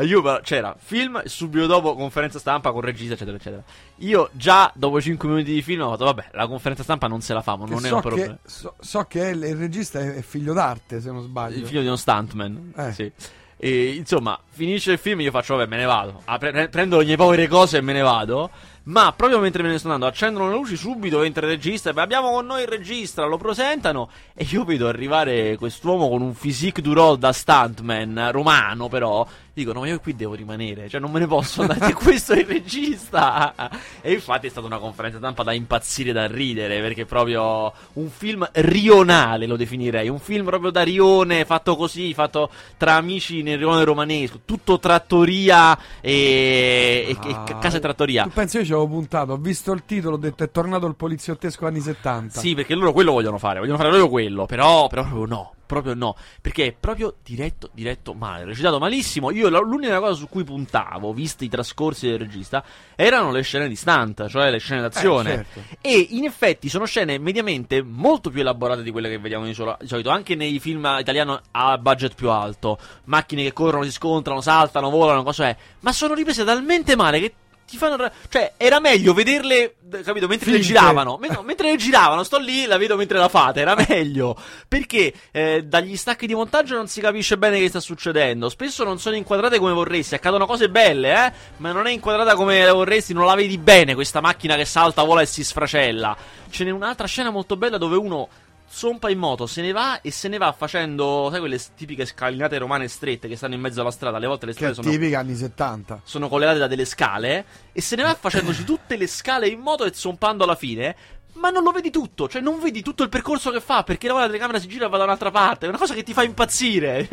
io 0.01 0.41
c'era 0.43 0.75
film 0.79 1.21
e 1.23 1.29
subito 1.29 1.67
dopo 1.67 1.95
conferenza 1.95 2.39
stampa 2.39 2.73
con 2.73 2.81
regista, 2.81 3.13
eccetera, 3.15 3.37
eccetera. 3.37 3.63
Io 3.97 4.31
già 4.33 4.73
dopo 4.75 5.01
5 5.01 5.29
minuti 5.29 5.53
di 5.53 5.61
film 5.63 5.83
ho 5.83 5.91
detto, 5.91 6.05
vabbè, 6.05 6.31
la 6.33 6.47
conferenza 6.47 6.83
stampa 6.83 7.07
non 7.07 7.21
se 7.21 7.35
la 7.35 7.43
famo, 7.43 7.67
non 7.67 7.85
è 7.85 7.89
so, 7.89 7.95
un 7.97 8.01
problema. 8.01 8.33
che, 8.43 8.49
so, 8.49 8.75
so 8.81 9.05
che 9.05 9.29
il, 9.29 9.43
il 9.43 9.57
regista 9.57 10.01
è, 10.01 10.15
è 10.15 10.23
figlio 10.23 10.55
d'arte, 10.55 11.01
se 11.03 11.11
non 11.13 11.23
sbaglio. 11.23 11.59
Il 11.59 11.67
figlio 11.67 11.81
di 11.83 11.87
uno 11.87 11.97
stuntman. 11.97 12.73
Eh. 12.77 12.93
Sì. 12.93 13.13
E 13.61 13.91
insomma, 13.97 14.39
finisce 14.51 14.93
il 14.93 14.99
film, 14.99 15.21
io 15.21 15.33
faccio, 15.33 15.57
vabbè, 15.57 15.69
me 15.69 15.77
ne 15.77 15.85
vado. 15.85 16.23
Ah, 16.27 16.39
pre- 16.39 16.69
prendo 16.69 16.99
le 16.99 17.05
mie 17.05 17.17
povere 17.17 17.49
cose 17.49 17.79
e 17.79 17.81
me 17.81 17.93
ne 17.93 18.03
vado. 18.03 18.51
Ma 18.85 19.13
proprio 19.13 19.39
mentre 19.39 19.63
me 19.63 19.69
ne 19.69 19.79
sto 19.79 19.89
andando, 19.89 20.07
accendono 20.07 20.49
le 20.49 20.55
luci, 20.55 20.77
subito 20.77 21.23
entra 21.23 21.45
il 21.45 21.53
regista. 21.53 21.91
e 21.91 22.01
Abbiamo 22.01 22.31
con 22.31 22.47
noi 22.47 22.63
il 22.63 22.69
regista, 22.69 23.25
lo 23.25 23.37
presentano. 23.37 24.09
E 24.33 24.47
io 24.49 24.65
vedo 24.65 24.89
arrivare 24.89 25.57
quest'uomo 25.57 26.09
con 26.09 26.23
un 26.23 26.33
physique 26.35 26.81
du 26.83 26.95
role 26.95 27.19
da 27.19 27.33
stuntman, 27.33 28.31
romano 28.31 28.89
però. 28.89 29.27
Dicono, 29.59 29.81
ma 29.81 29.89
io 29.89 29.99
qui 29.99 30.15
devo 30.15 30.35
rimanere, 30.35 30.89
cioè 30.89 31.01
non 31.01 31.11
me 31.11 31.19
ne 31.19 31.27
posso 31.27 31.63
andare. 31.63 31.93
questo 31.99 32.33
è 32.33 32.39
il 32.39 32.47
regista. 32.47 33.71
E 34.01 34.13
infatti 34.13 34.47
è 34.47 34.51
stata 34.51 34.67
una 34.67 34.79
conferenza 34.79 35.19
stampa 35.19 35.43
da 35.43 35.53
impazzire, 35.53 36.13
da 36.13 36.27
ridere. 36.29 36.81
Perché 36.81 37.03
è 37.03 37.05
proprio 37.07 37.73
un 37.95 38.09
film 38.09 38.49
rionale, 38.53 39.47
lo 39.47 39.57
definirei. 39.57 40.09
Un 40.09 40.21
film 40.21 40.45
proprio 40.47 40.71
da 40.71 40.83
rione, 40.83 41.45
fatto 41.45 41.75
così, 41.75 42.15
fatto 42.15 42.51
tra 42.77 42.95
amici 42.95 43.43
nel 43.43 43.59
rione 43.59 43.83
romanesco. 43.83 44.41
Tutto 44.45 44.79
trattoria 44.79 45.77
e, 46.01 47.07
e- 47.09 47.17
e 47.29 47.33
Ah, 47.33 47.59
casa 47.59 47.79
e 47.79 47.81
trattoria. 47.81 48.23
Tu 48.23 48.31
pensi 48.31 48.59
io 48.59 48.65
ci 48.65 48.73
avevo 48.73 48.87
puntato, 48.89 49.33
ho 49.33 49.37
visto 49.37 49.73
il 49.73 49.83
titolo, 49.85 50.15
ho 50.15 50.19
detto 50.19 50.45
è 50.45 50.51
tornato 50.51 50.87
il 50.87 50.95
poliziottesco 50.95 51.67
anni 51.67 51.81
70. 51.81 52.39
Sì, 52.39 52.55
perché 52.55 52.75
loro 52.75 52.93
quello 52.93 53.13
vogliono 53.13 53.39
fare, 53.39 53.59
vogliono 53.59 53.77
fare 53.77 53.89
proprio 53.89 54.09
quello, 54.09 54.47
però, 54.47 54.87
però 54.87 55.03
proprio 55.09 55.25
no, 55.27 55.53
proprio 55.69 55.93
no, 55.93 56.17
perché 56.41 56.67
è 56.67 56.73
proprio 56.73 57.17
diretto, 57.23 57.69
diretto 57.75 58.15
male, 58.15 58.45
recitato 58.45 58.79
malissimo. 58.79 59.31
Io 59.31 59.49
l'unica 59.51 60.01
cosa 60.01 60.15
su 60.15 60.29
cui 60.29 60.43
puntavo, 60.43 61.13
visti 61.13 61.45
i 61.45 61.49
trascorsi 61.49 62.09
del 62.09 62.19
regista, 62.19 62.65
erano 62.97 63.31
le 63.31 63.43
scene 63.43 63.69
di 63.69 63.77
stunt, 63.77 64.27
cioè 64.29 64.51
le 64.51 64.59
scene 64.59 64.81
d'azione. 64.81 65.31
Eh, 65.31 65.35
certo. 65.35 65.63
E 65.83 66.07
in 66.11 66.25
effetti 66.25 66.71
sono 66.71 66.87
scene 66.87 67.19
mediamente 67.19 67.83
molto 67.83 68.31
più 68.31 68.41
elaborate 68.41 68.83
di 68.83 68.91
quelle 68.91 69.11
che 69.11 69.19
vediamo 69.19 69.45
di, 69.45 69.53
solo- 69.53 69.77
di 69.79 69.87
solito, 69.87 70.09
anche 70.09 70.35
nei 70.35 70.59
film 70.59 70.97
italiani 70.99 71.39
a 71.51 71.77
budget 71.77 72.15
più 72.15 72.31
alto. 72.31 72.79
Macchine 73.05 73.43
che 73.43 73.53
corrono, 73.53 73.85
si 73.85 73.93
scontrano, 73.93 74.41
saltano, 74.41 74.89
volano, 74.89 75.23
cosa 75.23 75.49
è. 75.49 75.57
Ma 75.81 75.93
sono 75.93 76.15
riprese 76.15 76.45
talmente 76.45 76.97
male 76.97 77.21
che 77.21 77.35
ti 77.69 77.77
fanno. 77.77 77.97
ra- 77.97 78.11
Cioè, 78.29 78.55
era 78.57 78.81
meglio 78.81 79.13
vederle, 79.13 79.75
capito, 80.05 80.27
mentre 80.27 80.51
le 80.51 80.57
Finte. 80.59 80.61
giravano. 80.63 81.17
Me- 81.21 81.29
no, 81.29 81.43
mentre 81.47 81.71
le 81.71 81.77
giravano, 81.77 82.23
sto 82.25 82.39
lì, 82.39 82.65
la 82.67 82.77
vedo 82.79 82.97
mentre 82.97 83.19
la 83.19 83.29
fate, 83.29 83.61
era 83.61 83.77
meglio. 83.89 84.37
Perché 84.67 85.13
eh, 85.31 85.65
dagli 85.65 85.97
stacchi 85.97 86.27
di 86.27 86.35
montaggio 86.35 86.75
non 86.75 86.89
si 86.89 87.01
capisce 87.01 87.37
bene 87.39 87.59
che 87.59 87.69
sta 87.69 87.81
succedendo. 87.81 88.49
Spesso 88.49 88.85
non 88.85 88.99
sono 88.99 89.17
inquadrate 89.17 89.59
come 89.59 89.73
vorresti. 89.73 90.15
Accadono 90.15 90.47
cose 90.47 90.69
belle, 90.71 91.27
eh. 91.27 91.33
Ma 91.59 91.73
non 91.73 91.87
è 91.87 91.91
inquadrata 91.91 92.35
come 92.35 92.65
la 92.65 92.73
vorresti, 92.73 93.13
non 93.13 93.27
la 93.27 93.35
vedi 93.35 93.59
bene 93.59 93.95
questa 93.95 94.21
macchina 94.21 94.57
che 94.57 94.65
salta, 94.65 95.03
vola 95.03 95.21
e 95.21 95.27
si 95.27 95.45
sfracella. 95.45 96.17
Ce 96.51 96.65
n'è 96.65 96.71
un'altra 96.71 97.07
scena 97.07 97.31
molto 97.31 97.57
bella 97.57 97.77
dove 97.79 97.97
uno 97.97 98.29
sompa 98.69 99.11
in 99.11 99.19
moto, 99.19 99.47
se 99.47 99.63
ne 99.63 99.73
va 99.73 100.01
e 100.01 100.11
se 100.11 100.29
ne 100.29 100.39
va 100.39 100.53
facendo, 100.53 101.29
sai, 101.31 101.41
quelle 101.41 101.59
tipiche 101.75 102.05
scalinate 102.05 102.59
romane 102.59 102.87
strette 102.89 103.27
che 103.27 103.37
stanno 103.37 103.55
in 103.55 103.61
mezzo 103.61 103.81
alla 103.81 103.91
strada. 103.91 104.19
Alle 104.19 104.27
volte 104.27 104.47
le 104.47 104.53
strade 104.53 104.75
sono 104.75 104.89
tipica 104.89 105.19
anni 105.19 105.35
70. 105.35 106.03
sono 106.05 106.29
collegate 106.29 106.59
da 106.59 106.67
delle 106.67 106.85
scale 106.85 107.45
e 107.73 107.81
se 107.81 107.97
ne 107.97 108.03
va 108.03 108.15
facendoci 108.15 108.65
tutte 108.65 108.97
le 108.97 109.07
scale 109.07 109.49
in 109.49 109.61
moto 109.61 109.85
e 109.85 109.93
zompando 109.95 110.45
alla 110.45 110.55
fine. 110.55 110.97
Ma 111.35 111.51
non 111.51 111.63
lo 111.63 111.71
vedi 111.71 111.91
tutto, 111.91 112.29
cioè 112.29 112.41
non 112.41 112.59
vedi 112.59 112.83
tutto 112.83 113.05
il 113.05 113.09
percorso 113.09 113.51
che 113.51 113.61
fa 113.61 113.85
perché 113.85 114.09
la 114.09 114.27
telecamera 114.27 114.59
si 114.59 114.67
gira 114.67 114.87
e 114.87 114.89
va 114.89 114.99
da 114.99 115.05
un'altra 115.05 115.31
parte. 115.31 115.67
È 115.67 115.69
una 115.69 115.79
cosa 115.79 115.95
che 115.95 116.03
ti 116.03 116.13
fa 116.13 116.25
impazzire. 116.25 117.09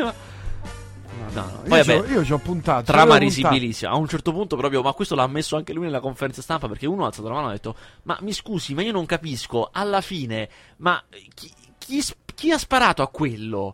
No, 1.42 1.42
no. 1.42 1.62
Poi 1.68 1.78
io, 1.80 1.84
vabbè, 1.84 1.84
ci 1.84 1.92
ho- 1.92 2.06
io 2.16 2.24
ci 2.26 2.34
ho 2.34 2.38
puntato. 2.38 2.84
trama 2.86 3.18
risibilissima. 3.18 3.92
A 3.92 3.96
un 3.96 4.08
certo 4.08 4.32
punto, 4.32 4.56
proprio, 4.56 4.82
ma 4.82 4.94
questo 4.94 5.16
l'ha 5.16 5.24
ammesso 5.24 5.56
anche 5.56 5.74
lui 5.74 5.86
nella 5.86 6.00
conferenza 6.00 6.42
stampa. 6.42 6.68
Perché 6.68 6.88
uno 6.88 7.04
ha 7.04 7.08
alzato 7.08 7.28
la 7.28 7.36
mano 7.36 7.48
e 7.48 7.50
ha 7.50 7.54
detto: 7.54 7.76
Ma 8.04 8.18
mi 8.22 8.34
scusi, 8.34 8.74
ma 8.74 8.82
io 8.82 8.92
non 8.92 9.06
capisco. 9.06 9.70
Alla 9.72 10.02
fine, 10.02 10.50
ma 10.78 11.02
chi, 11.34 11.52
chi 11.78 12.04
chi 12.36 12.52
ha 12.52 12.58
sparato 12.58 13.02
a 13.02 13.08
quello? 13.08 13.74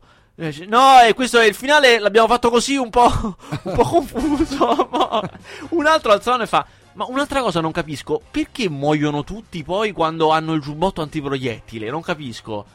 No, 0.67 0.99
e 1.01 1.13
questo 1.13 1.39
è 1.39 1.45
il 1.45 1.53
finale. 1.53 1.99
L'abbiamo 1.99 2.27
fatto 2.27 2.49
così 2.49 2.75
un 2.75 2.89
po', 2.89 3.11
un 3.63 3.73
po' 3.75 3.83
confuso. 3.83 4.89
un 5.69 5.85
altro 5.85 6.19
mano 6.25 6.43
e 6.43 6.47
fa. 6.47 6.65
Ma 6.93 7.05
un'altra 7.07 7.41
cosa 7.41 7.61
non 7.61 7.71
capisco, 7.71 8.21
perché 8.31 8.67
muoiono 8.69 9.23
tutti 9.23 9.63
poi 9.63 9.93
quando 9.93 10.31
hanno 10.31 10.53
il 10.53 10.61
giubbotto 10.61 11.01
antiproiettile? 11.01 11.89
Non 11.89 12.01
capisco. 12.01 12.65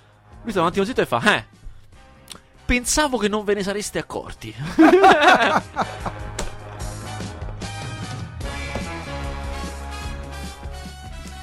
Lui 0.43 0.51
sta 0.53 0.61
un 0.63 0.69
attimo 0.69 0.85
zitto 0.85 1.03
e 1.03 1.07
fa, 1.07 1.37
eh, 1.37 1.45
pensavo 2.67 3.17
che 3.17 3.29
non 3.29 3.45
ve 3.45 3.55
ne 3.55 3.63
sareste 3.63 3.99
accorti. 3.99 4.55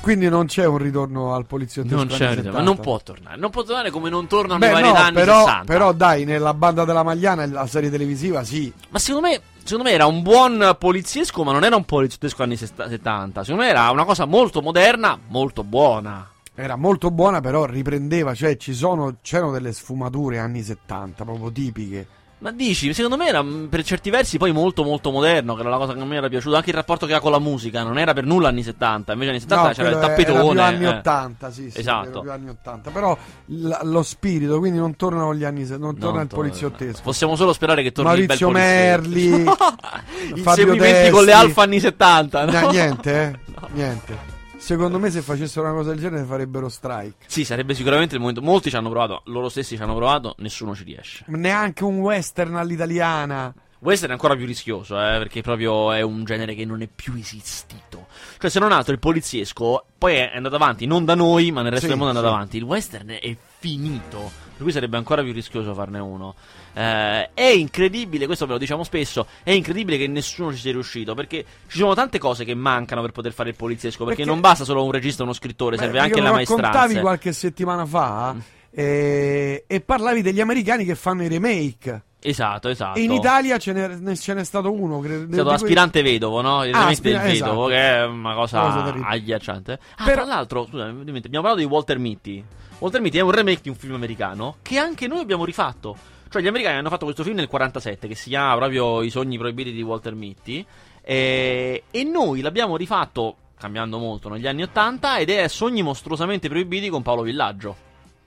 Quindi 0.02 0.28
non 0.28 0.48
c'è 0.48 0.66
un 0.66 0.80
ritorno 0.80 1.34
al 1.34 1.46
poliziotto. 1.46 1.96
Non 1.96 2.08
c'è, 2.08 2.42
ma 2.52 2.60
non 2.60 2.78
può 2.78 3.00
tornare. 3.00 3.38
Non 3.38 3.50
può 3.52 3.64
tornare 3.64 3.90
come 3.90 4.10
non 4.10 4.28
tornano 4.28 4.60
Beh, 4.60 4.68
i 4.68 4.72
vari 4.72 4.88
no, 4.90 4.96
anni 4.96 5.14
però, 5.14 5.46
60. 5.46 5.64
però 5.64 5.94
dai, 5.94 6.26
nella 6.26 6.54
banda 6.54 6.84
della 6.84 7.04
Magliana, 7.04 7.46
la 7.48 7.66
serie 7.68 7.90
televisiva, 7.90 8.44
sì. 8.44 8.72
Ma 8.90 9.00
secondo 9.00 9.30
me 9.30 9.42
Secondo 9.64 9.90
me 9.90 9.96
era 9.96 10.06
un 10.08 10.22
buon 10.22 10.76
poliziesco, 10.78 11.46
ma 11.46 11.54
non 11.54 11.64
era 11.64 11.78
un 11.78 11.86
poliziesco 11.86 12.44
anni 12.44 12.58
sesta- 12.58 12.90
70. 12.90 13.44
Secondo 13.44 13.64
me 13.64 13.70
era 13.70 13.90
una 13.92 14.04
cosa 14.04 14.26
molto 14.26 14.62
moderna, 14.62 15.18
molto 15.30 15.64
buona. 15.64 16.33
Era 16.56 16.76
molto 16.76 17.10
buona, 17.10 17.42
però 17.42 17.66
riprendeva, 17.66 18.34
cioè 18.36 18.58
ci 18.58 18.74
sono, 18.74 19.16
c'erano 19.22 19.52
delle 19.52 19.74
sfumature 19.74 20.38
anni 20.38 20.62
70, 20.62 21.24
proprio 21.24 21.52
tipiche. 21.52 22.08
Ma 22.44 22.52
dici, 22.52 22.94
secondo 22.94 23.16
me 23.16 23.28
era 23.30 23.42
mm, 23.42 23.68
per 23.68 23.84
certi 23.86 24.10
versi 24.10 24.38
poi 24.38 24.52
molto 24.52 24.84
molto 24.84 25.12
moderno, 25.12 25.56
che 25.56 25.62
era 25.62 25.70
la 25.70 25.78
cosa 25.78 25.94
che 25.94 26.00
a 26.02 26.04
me 26.06 26.18
era 26.18 26.28
piaciuta, 26.28 26.58
anche 26.58 26.72
il 26.72 26.76
rapporto 26.76 27.06
che 27.06 27.14
ha 27.14 27.22
con 27.22 27.32
la 27.32 27.40
musica, 27.40 27.84
non 27.84 27.98
era 27.98 28.14
per 28.14 28.26
nulla 28.26 28.50
anni 28.50 28.64
70, 28.64 29.14
invece 29.14 29.30
anni 29.32 29.40
70 29.40 29.64
No, 29.68 29.74
c'era 29.74 29.90
il 29.90 29.98
tappetone. 30.00 30.52
Era 30.52 30.66
anni 30.66 30.84
eh. 30.84 30.88
80, 30.90 31.52
sì, 31.52 31.72
sì, 31.72 31.80
Esatto. 31.80 32.20
più 32.20 32.32
anni 32.32 32.50
80. 32.50 32.92
Però 32.92 33.18
l- 33.46 33.78
lo 33.84 34.04
spirito, 34.04 34.60
quindi 34.60 34.78
non 34.78 34.96
tornano 34.98 35.34
gli 35.34 35.46
anni, 35.46 35.66
se- 35.66 35.78
non 35.78 35.98
torna 35.98 36.22
il 36.22 36.28
poliziottesco. 36.28 37.02
Possiamo 37.02 37.36
solo 37.38 37.54
sperare 37.54 37.82
che 37.82 37.94
torni 37.94 38.12
Maurizio 38.12 38.48
il 38.50 38.54
bel 38.54 38.62
Merli. 38.62 39.44
Fabio 39.48 40.36
Inseguimenti 40.36 41.10
con 41.12 41.24
le 41.24 41.32
Testi. 41.32 41.46
alfa 41.46 41.62
anni 41.64 41.80
70, 41.80 42.46
no? 42.46 42.60
No, 42.60 42.70
niente, 42.70 43.22
eh? 43.24 43.40
Niente. 43.74 44.33
Secondo 44.64 44.98
me 44.98 45.10
se 45.12 45.22
facessero 45.22 45.66
una 45.66 45.76
cosa 45.76 45.90
del 45.90 46.00
genere 46.00 46.24
farebbero 46.24 46.70
strike. 46.70 47.26
Sì, 47.28 47.44
sarebbe 47.44 47.74
sicuramente 47.74 48.14
il 48.16 48.22
momento. 48.22 48.42
Molti 48.42 48.70
ci 48.70 48.78
hanno 48.78 48.90
provato, 48.90 49.24
loro 49.26 49.50
stessi 49.50 49.76
ci 49.76 49.82
hanno 49.82 49.94
provato, 49.94 50.36
nessuno 50.38 50.74
ci 50.74 50.86
riesce. 50.86 51.26
Neanche 51.28 51.84
un 51.84 52.00
western 52.00 52.56
all'italiana. 52.56 53.54
Western 53.80 54.12
è 54.12 54.14
ancora 54.14 54.38
più 54.38 54.46
rischioso, 54.46 54.96
eh, 54.96 55.18
perché 55.18 55.42
proprio 55.42 55.92
è 55.92 56.00
un 56.00 56.24
genere 56.24 56.56
che 56.56 56.64
non 56.64 56.82
è 56.82 56.88
più 56.88 57.14
esistito. 57.18 58.08
Cioè, 58.40 58.50
se 58.50 58.60
non 58.60 58.72
altro, 58.72 58.94
il 58.94 59.00
poliziesco 59.00 59.84
poi 59.98 60.16
è 60.16 60.32
andato 60.34 60.56
avanti, 60.56 60.86
non 60.86 61.04
da 61.04 61.16
noi, 61.16 61.52
ma 61.52 61.62
nel 61.62 61.72
resto 61.72 61.88
Sì, 61.88 61.92
del 61.92 62.00
mondo 62.02 62.14
è 62.14 62.16
andato 62.16 62.34
sì. 62.34 62.40
avanti. 62.40 62.58
Il 62.58 62.64
western 62.64 63.10
è 63.20 63.36
finito, 63.60 64.32
per 64.54 64.62
cui 64.62 64.72
sarebbe 64.72 64.96
ancora 64.96 65.22
più 65.24 65.34
rischioso 65.34 65.74
farne 65.74 66.00
uno. 66.00 66.36
Eh, 66.76 67.30
è 67.34 67.44
incredibile, 67.44 68.26
questo 68.26 68.46
ve 68.46 68.54
lo 68.54 68.58
diciamo 68.58 68.84
spesso, 68.84 69.28
è 69.44 69.52
incredibile 69.52 69.98
che 69.98 70.08
nessuno 70.08 70.52
ci 70.52 70.58
sia 70.60 70.72
riuscito, 70.72 71.14
perché 71.14 71.46
ci 71.68 71.78
sono 71.78 71.94
tante 71.94 72.18
cose 72.18 72.46
che 72.46 72.56
mancano 72.56 73.02
per 73.02 73.12
poter 73.12 73.32
fare 73.32 73.50
il 73.50 73.56
poliziesco, 73.56 74.00
perché, 74.06 74.22
Perché- 74.24 74.30
non 74.32 74.40
basta 74.42 74.64
solo 74.64 74.84
un 74.84 74.92
regista 74.92 75.22
o 75.22 75.26
uno 75.26 75.34
scrittore, 75.34 75.78
serve 75.78 75.94
Beh, 75.94 76.00
anche 76.00 76.10
perché 76.14 76.26
la 76.26 76.32
lo 76.32 76.38
raccontavi 76.40 76.72
maestranza. 76.72 77.02
qualche 77.02 77.32
settimana 77.34 77.86
fa 77.86 78.34
Mm. 78.34 78.40
eh, 78.72 79.64
e 79.68 79.82
parlavi 79.82 80.22
degli 80.22 80.40
americani 80.42 80.84
che 80.86 80.96
fanno 80.96 81.24
i 81.24 81.28
remake. 81.28 82.04
Esatto, 82.26 82.70
esatto. 82.70 82.98
E 82.98 83.04
in 83.04 83.12
Italia 83.12 83.58
ce 83.58 83.74
n'è, 83.74 84.16
ce 84.16 84.34
n'è 84.34 84.44
stato 84.46 84.72
uno. 84.72 85.00
credo, 85.02 85.24
È 85.26 85.34
stato 85.34 85.44
cui- 85.44 85.54
aspirante 85.56 86.02
vedovo, 86.02 86.40
no? 86.42 86.64
Il 86.64 86.74
Ah, 86.74 86.88
aspira- 86.88 87.20
vedovo, 87.20 87.34
esatto. 87.34 87.66
che 87.68 87.76
è 87.98 88.06
una 88.06 88.34
cosa, 88.34 88.60
Cosa 88.62 88.96
agghiacciante. 89.08 89.80
Ah, 89.98 90.04
Però- 90.06 90.24
tra 90.24 90.34
l'altro, 90.34 90.66
scusa, 90.70 90.86
mi 90.86 91.04
dimentico, 91.04 91.28
abbiamo 91.28 91.46
parlato 91.46 91.68
di 91.68 91.72
Walter 91.74 92.00
Mitty. 92.00 92.44
Walter 92.80 93.02
Mitty 93.02 93.18
è 93.18 93.22
un 93.22 93.32
remake 93.32 93.60
di 93.62 93.70
un 93.70 93.76
film 93.76 93.94
americano 93.96 94.56
che 94.62 94.78
anche 94.78 95.06
noi 95.08 95.20
abbiamo 95.20 95.44
rifatto. 95.46 95.98
Cioè, 96.34 96.42
gli 96.42 96.48
americani 96.48 96.78
hanno 96.80 96.90
fatto 96.90 97.06
questo 97.06 97.24
film 97.24 97.36
nel 97.36 97.48
47 97.48 98.08
che 98.08 98.16
si 98.16 98.30
chiama 98.30 98.56
proprio 98.56 99.04
I 99.04 99.12
sogni 99.12 99.38
proibiti 99.38 99.72
di 99.72 99.84
Walter 99.84 100.16
Mitty. 100.16 100.66
E, 101.04 101.84
e 101.92 102.04
noi 102.04 102.42
l'abbiamo 102.42 102.76
rifatto, 102.76 103.36
cambiando 103.56 104.00
molto, 104.00 104.30
negli 104.30 104.48
anni 104.48 104.64
80 104.64 105.18
ed 105.20 105.30
è 105.30 105.48
Sogni 105.48 105.84
mostruosamente 105.84 106.50
proibiti 106.50 106.90
con 106.90 107.04
Paolo 107.04 107.22
Villaggio. 107.22 107.76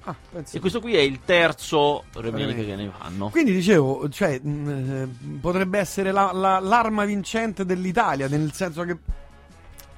Ah, 0.05 0.15
E 0.53 0.61
questo 0.61 0.81
qui 0.81 0.95
è 0.95 1.01
il 1.01 1.19
terzo 1.25 2.05
remake 2.15 2.65
che 2.65 2.77
ne 2.77 2.93
fanno. 2.97 3.29
Quindi 3.31 3.51
dicevo, 3.53 4.09
cioè, 4.09 4.39
mh, 4.39 4.69
eh, 4.69 5.09
potrebbe 5.41 5.81
essere 5.81 6.13
la- 6.13 6.31
la- 6.33 6.61
l'arma 6.61 7.05
vincente 7.05 7.65
dell'Italia, 7.65 8.29
nel 8.29 8.53
senso 8.53 8.85
che 8.85 8.97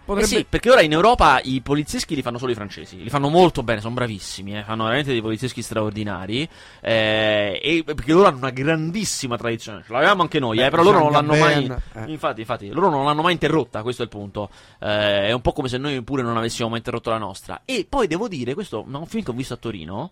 Eh 0.09 0.15
potrebbe... 0.15 0.27
sì, 0.27 0.47
perché 0.49 0.71
ora 0.71 0.81
in 0.81 0.93
Europa 0.93 1.39
i 1.45 1.61
polizieschi 1.61 2.15
li 2.15 2.23
fanno 2.23 2.39
solo 2.39 2.53
i 2.53 2.55
francesi, 2.55 3.03
li 3.03 3.11
fanno 3.11 3.29
molto 3.29 3.63
bene, 3.63 3.81
sono 3.81 3.93
bravissimi, 3.93 4.57
eh, 4.57 4.63
fanno 4.65 4.85
veramente 4.85 5.13
dei 5.13 5.21
polizieschi 5.21 5.61
straordinari, 5.61 6.49
eh, 6.81 7.61
e 7.63 7.83
perché 7.85 8.13
loro 8.13 8.29
hanno 8.29 8.39
una 8.39 8.51
grandissima 8.51 9.37
tradizione, 9.37 9.83
ce 9.87 9.93
l'avevamo 9.93 10.23
anche 10.23 10.39
noi, 10.39 10.57
Beh, 10.57 10.67
eh, 10.67 10.71
però 10.71 10.83
loro 10.83 11.01
non 11.01 11.13
l'hanno 11.13 11.37
mai... 11.37 11.71
Eh. 11.95 12.11
Infatti, 12.11 12.41
infatti, 12.41 12.69
loro 12.69 12.89
non 12.89 13.05
l'hanno 13.05 13.21
mai 13.21 13.33
interrotta, 13.33 13.83
questo 13.83 14.01
è 14.01 14.05
il 14.07 14.11
punto. 14.11 14.49
Eh, 14.81 15.27
è 15.27 15.33
un 15.33 15.43
po' 15.43 15.53
come 15.53 15.69
se 15.69 15.77
noi 15.77 16.01
pure 16.03 16.23
non 16.23 16.39
avessimo 16.39 16.71
mai 16.71 16.79
interrotto 16.79 17.11
la 17.11 17.19
nostra. 17.19 17.63
E 17.67 17.85
poi 17.87 18.07
devo 18.07 18.29
dire, 18.29 18.55
questo 18.55 18.81
è 18.81 18.97
un 18.97 19.07
film 19.07 19.25
che 19.25 19.31
ho 19.31 19.35
visto 19.35 19.55
a 19.55 19.59
Torino. 19.59 20.11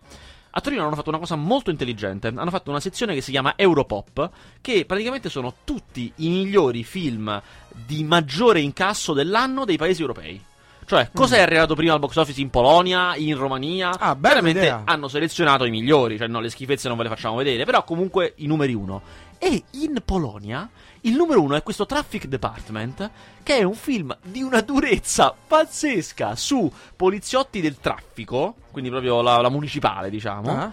A 0.57 0.59
Torino 0.59 0.87
hanno 0.87 0.95
fatto 0.95 1.09
una 1.09 1.19
cosa 1.19 1.35
molto 1.35 1.69
intelligente. 1.69 2.29
Hanno 2.29 2.49
fatto 2.49 2.71
una 2.71 2.79
sezione 2.79 3.13
che 3.13 3.21
si 3.21 3.29
chiama 3.29 3.53
Europop, 3.55 4.27
che 4.59 4.85
praticamente 4.87 5.29
sono 5.29 5.53
tutti 5.63 6.11
i 6.15 6.29
migliori 6.29 6.83
film 6.83 7.39
di 7.69 8.03
maggiore 8.03 8.59
incasso 8.59 9.13
dell'anno 9.13 9.65
dei 9.65 9.77
paesi 9.77 10.01
europei. 10.01 10.43
Cioè, 10.83 11.11
cosa 11.13 11.35
è 11.35 11.41
arrivato 11.41 11.75
prima 11.75 11.93
al 11.93 11.99
box 11.99 12.15
office 12.15 12.41
in 12.41 12.49
Polonia, 12.49 13.15
in 13.17 13.35
Romania? 13.37 13.89
Mm. 13.89 13.93
Ah, 13.99 14.15
bella 14.15 14.35
Veramente 14.35 14.61
idea. 14.61 14.81
hanno 14.85 15.07
selezionato 15.07 15.65
i 15.65 15.69
migliori, 15.69 16.17
cioè 16.17 16.27
no, 16.27 16.39
le 16.39 16.49
schifezze 16.49 16.87
non 16.87 16.97
ve 16.97 17.03
le 17.03 17.09
facciamo 17.09 17.35
vedere, 17.35 17.63
però 17.63 17.83
comunque 17.83 18.33
i 18.37 18.47
numeri 18.47 18.73
uno. 18.73 19.01
E 19.39 19.63
in 19.71 20.01
Polonia 20.03 20.69
il 21.01 21.15
numero 21.15 21.41
uno 21.41 21.55
è 21.55 21.63
questo 21.63 21.85
Traffic 21.85 22.25
Department, 22.25 23.09
che 23.43 23.57
è 23.57 23.63
un 23.63 23.75
film 23.75 24.15
di 24.23 24.41
una 24.41 24.61
durezza 24.61 25.33
pazzesca 25.47 26.35
su 26.35 26.71
poliziotti 26.95 27.61
del 27.61 27.77
traffico, 27.79 28.55
quindi 28.71 28.89
proprio 28.89 29.21
la, 29.21 29.39
la 29.39 29.49
municipale, 29.49 30.09
diciamo. 30.09 30.51
Ah? 30.51 30.71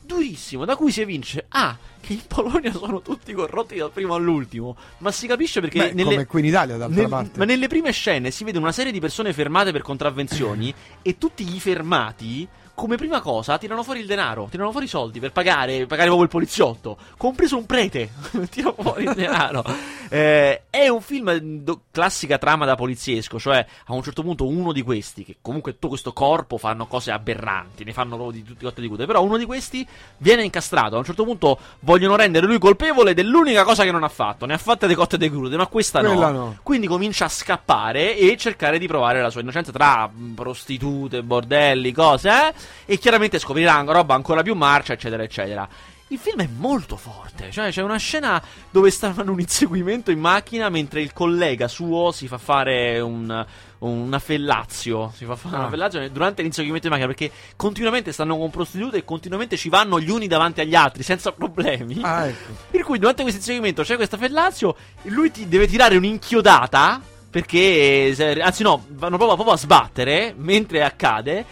Durissimo, 0.00 0.66
da 0.66 0.76
cui 0.76 0.92
si 0.92 1.00
evince 1.00 1.46
A, 1.48 1.76
che 2.00 2.12
in 2.12 2.20
Polonia 2.28 2.70
sono 2.72 3.00
tutti 3.00 3.32
corrotti 3.32 3.76
dal 3.76 3.90
primo 3.90 4.14
all'ultimo, 4.14 4.76
ma 4.98 5.10
si 5.10 5.26
capisce 5.26 5.60
perché 5.60 5.78
Beh, 5.78 5.92
nelle, 5.94 6.10
come 6.10 6.26
qui 6.26 6.40
in 6.40 6.46
Italia, 6.46 6.76
d'altra 6.76 7.00
nel- 7.00 7.08
parte. 7.08 7.38
ma 7.38 7.46
nelle 7.46 7.66
prime 7.68 7.90
scene 7.90 8.30
si 8.30 8.44
vede 8.44 8.58
una 8.58 8.70
serie 8.70 8.92
di 8.92 9.00
persone 9.00 9.32
fermate 9.32 9.72
per 9.72 9.80
contravvenzioni 9.80 10.72
e 11.00 11.16
tutti 11.16 11.54
i 11.54 11.58
fermati, 11.58 12.46
come 12.74 12.96
prima 12.96 13.20
cosa, 13.20 13.56
tirano 13.56 13.82
fuori 13.82 14.00
il 14.00 14.06
denaro, 14.06 14.48
tirano 14.50 14.70
fuori 14.70 14.86
i 14.86 14.88
soldi 14.88 15.20
per 15.20 15.32
pagare, 15.32 15.86
pagare 15.86 16.08
proprio 16.08 16.24
il 16.24 16.28
poliziotto, 16.28 16.96
compreso 17.16 17.56
un 17.56 17.66
prete, 17.66 18.10
tirano 18.50 18.74
fuori 18.78 19.04
il 19.04 19.14
denaro. 19.14 19.64
Eh, 20.08 20.64
è 20.70 20.88
un 20.88 21.00
film 21.00 21.32
do- 21.38 21.82
classica 21.90 22.36
trama 22.36 22.64
da 22.64 22.74
poliziesco, 22.74 23.38
cioè 23.38 23.64
a 23.86 23.92
un 23.94 24.02
certo 24.02 24.22
punto 24.22 24.46
uno 24.46 24.72
di 24.72 24.82
questi, 24.82 25.24
che 25.24 25.36
comunque 25.40 25.74
tutto 25.74 25.88
questo 25.88 26.12
corpo 26.12 26.58
fanno 26.58 26.86
cose 26.86 27.12
aberranti, 27.12 27.84
ne 27.84 27.92
fanno 27.92 28.16
proprio 28.16 28.32
di 28.32 28.42
tutti 28.42 28.64
i 28.64 28.66
cotte 28.66 28.80
di 28.80 28.88
cute, 28.88 29.06
però 29.06 29.22
uno 29.22 29.36
di 29.36 29.44
questi 29.44 29.86
viene 30.18 30.42
incastrato, 30.42 30.96
a 30.96 30.98
un 30.98 31.04
certo 31.04 31.24
punto 31.24 31.58
vogliono 31.80 32.16
rendere 32.16 32.46
lui 32.46 32.58
colpevole 32.58 33.14
dell'unica 33.14 33.62
cosa 33.64 33.84
che 33.84 33.92
non 33.92 34.02
ha 34.02 34.08
fatto, 34.08 34.46
ne 34.46 34.54
ha 34.54 34.58
fatte 34.58 34.88
di 34.88 34.94
cotte 34.94 35.14
e 35.14 35.18
di 35.18 35.30
crude, 35.30 35.56
ma 35.56 35.66
questa 35.68 36.00
Quella 36.00 36.30
no. 36.30 36.58
quindi 36.62 36.86
comincia 36.86 37.26
a 37.26 37.28
scappare 37.28 38.16
e 38.16 38.36
cercare 38.36 38.78
di 38.78 38.86
provare 38.86 39.22
la 39.22 39.30
sua 39.30 39.40
innocenza 39.40 39.70
tra 39.70 40.10
prostitute, 40.34 41.22
bordelli, 41.22 41.92
cose, 41.92 42.28
eh? 42.28 42.54
E 42.86 42.98
chiaramente 42.98 43.38
scoprirà 43.38 43.78
una 43.78 43.92
roba 43.92 44.14
ancora 44.14 44.42
più 44.42 44.54
marcia, 44.54 44.92
eccetera, 44.92 45.22
eccetera. 45.22 45.68
Il 46.08 46.18
film 46.18 46.42
è 46.42 46.48
molto 46.58 46.96
forte, 46.96 47.50
cioè 47.50 47.70
c'è 47.70 47.80
una 47.82 47.96
scena 47.96 48.40
dove 48.70 48.90
stanno 48.90 49.22
in 49.22 49.28
un 49.30 49.40
inseguimento 49.40 50.10
in 50.10 50.20
macchina 50.20 50.68
mentre 50.68 51.00
il 51.00 51.12
collega 51.14 51.66
suo 51.66 52.12
si 52.12 52.28
fa 52.28 52.36
fare 52.36 53.00
un, 53.00 53.44
una 53.78 54.18
fellazio, 54.18 55.12
si 55.16 55.24
fa 55.24 55.34
fare 55.34 55.56
Ah. 55.56 55.58
una 55.60 55.70
fellazio 55.70 56.08
durante 56.10 56.42
l'inseguimento 56.42 56.86
in 56.86 56.92
macchina 56.92 57.10
perché 57.12 57.32
continuamente 57.56 58.12
stanno 58.12 58.36
con 58.36 58.50
prostitute 58.50 58.98
e 58.98 59.04
continuamente 59.04 59.56
ci 59.56 59.70
vanno 59.70 59.98
gli 59.98 60.10
uni 60.10 60.26
davanti 60.28 60.60
agli 60.60 60.74
altri 60.74 61.02
senza 61.02 61.32
problemi. 61.32 61.98
Ah, 62.02 62.26
ecco. 62.26 62.52
Per 62.70 62.82
cui 62.82 62.98
durante 62.98 63.22
questo 63.22 63.40
inseguimento 63.40 63.82
c'è 63.82 63.96
questa 63.96 64.18
Fellazio, 64.18 64.76
lui 65.04 65.30
ti 65.32 65.48
deve 65.48 65.66
tirare 65.66 65.96
un'inchiodata, 65.96 67.00
perché, 67.30 68.12
se- 68.14 68.40
anzi 68.40 68.62
no, 68.62 68.84
vanno 68.90 69.16
proprio, 69.16 69.34
proprio 69.34 69.54
a 69.54 69.58
sbattere, 69.58 70.34
mentre 70.36 70.84
accade, 70.84 71.44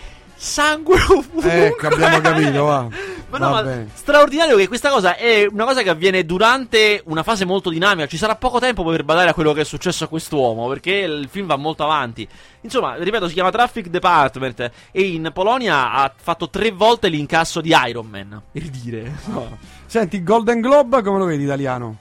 sangue 0.42 0.98
ovunque. 1.08 1.66
Ecco, 1.66 1.86
abbiamo 1.86 2.20
capito, 2.20 2.64
va. 2.64 2.88
Ma 3.32 3.38
no, 3.38 3.50
Va 3.50 3.62
ma 3.62 3.84
straordinario 3.94 4.58
che 4.58 4.68
questa 4.68 4.90
cosa 4.90 5.16
è 5.16 5.46
una 5.50 5.64
cosa 5.64 5.80
che 5.80 5.88
avviene 5.88 6.26
durante 6.26 7.00
una 7.06 7.22
fase 7.22 7.46
molto 7.46 7.70
dinamica. 7.70 8.06
Ci 8.06 8.18
sarà 8.18 8.36
poco 8.36 8.58
tempo 8.58 8.84
per 8.84 9.04
badare 9.04 9.30
a 9.30 9.32
quello 9.32 9.54
che 9.54 9.62
è 9.62 9.64
successo 9.64 10.04
a 10.04 10.08
quest'uomo, 10.08 10.68
perché 10.68 10.90
il 10.96 11.28
film 11.30 11.46
va 11.46 11.56
molto 11.56 11.82
avanti. 11.82 12.28
Insomma, 12.60 12.96
ripeto, 12.96 13.28
si 13.28 13.32
chiama 13.32 13.50
Traffic 13.50 13.86
Department 13.86 14.70
e 14.90 15.00
in 15.00 15.30
Polonia 15.32 15.92
ha 15.92 16.12
fatto 16.14 16.50
tre 16.50 16.72
volte 16.72 17.08
l'incasso 17.08 17.62
di 17.62 17.74
Iron 17.86 18.06
Man. 18.06 18.42
Per 18.52 18.62
dire. 18.64 19.10
No. 19.28 19.56
Senti, 19.86 20.22
Golden 20.22 20.60
Globe 20.60 21.00
come 21.00 21.16
lo 21.16 21.24
vedi 21.24 21.44
italiano? 21.44 21.96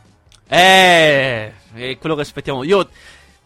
Eh, 0.49 1.53
è 1.73 1.97
quello 1.97 2.15
che 2.15 2.21
aspettiamo. 2.21 2.65
Io. 2.65 2.89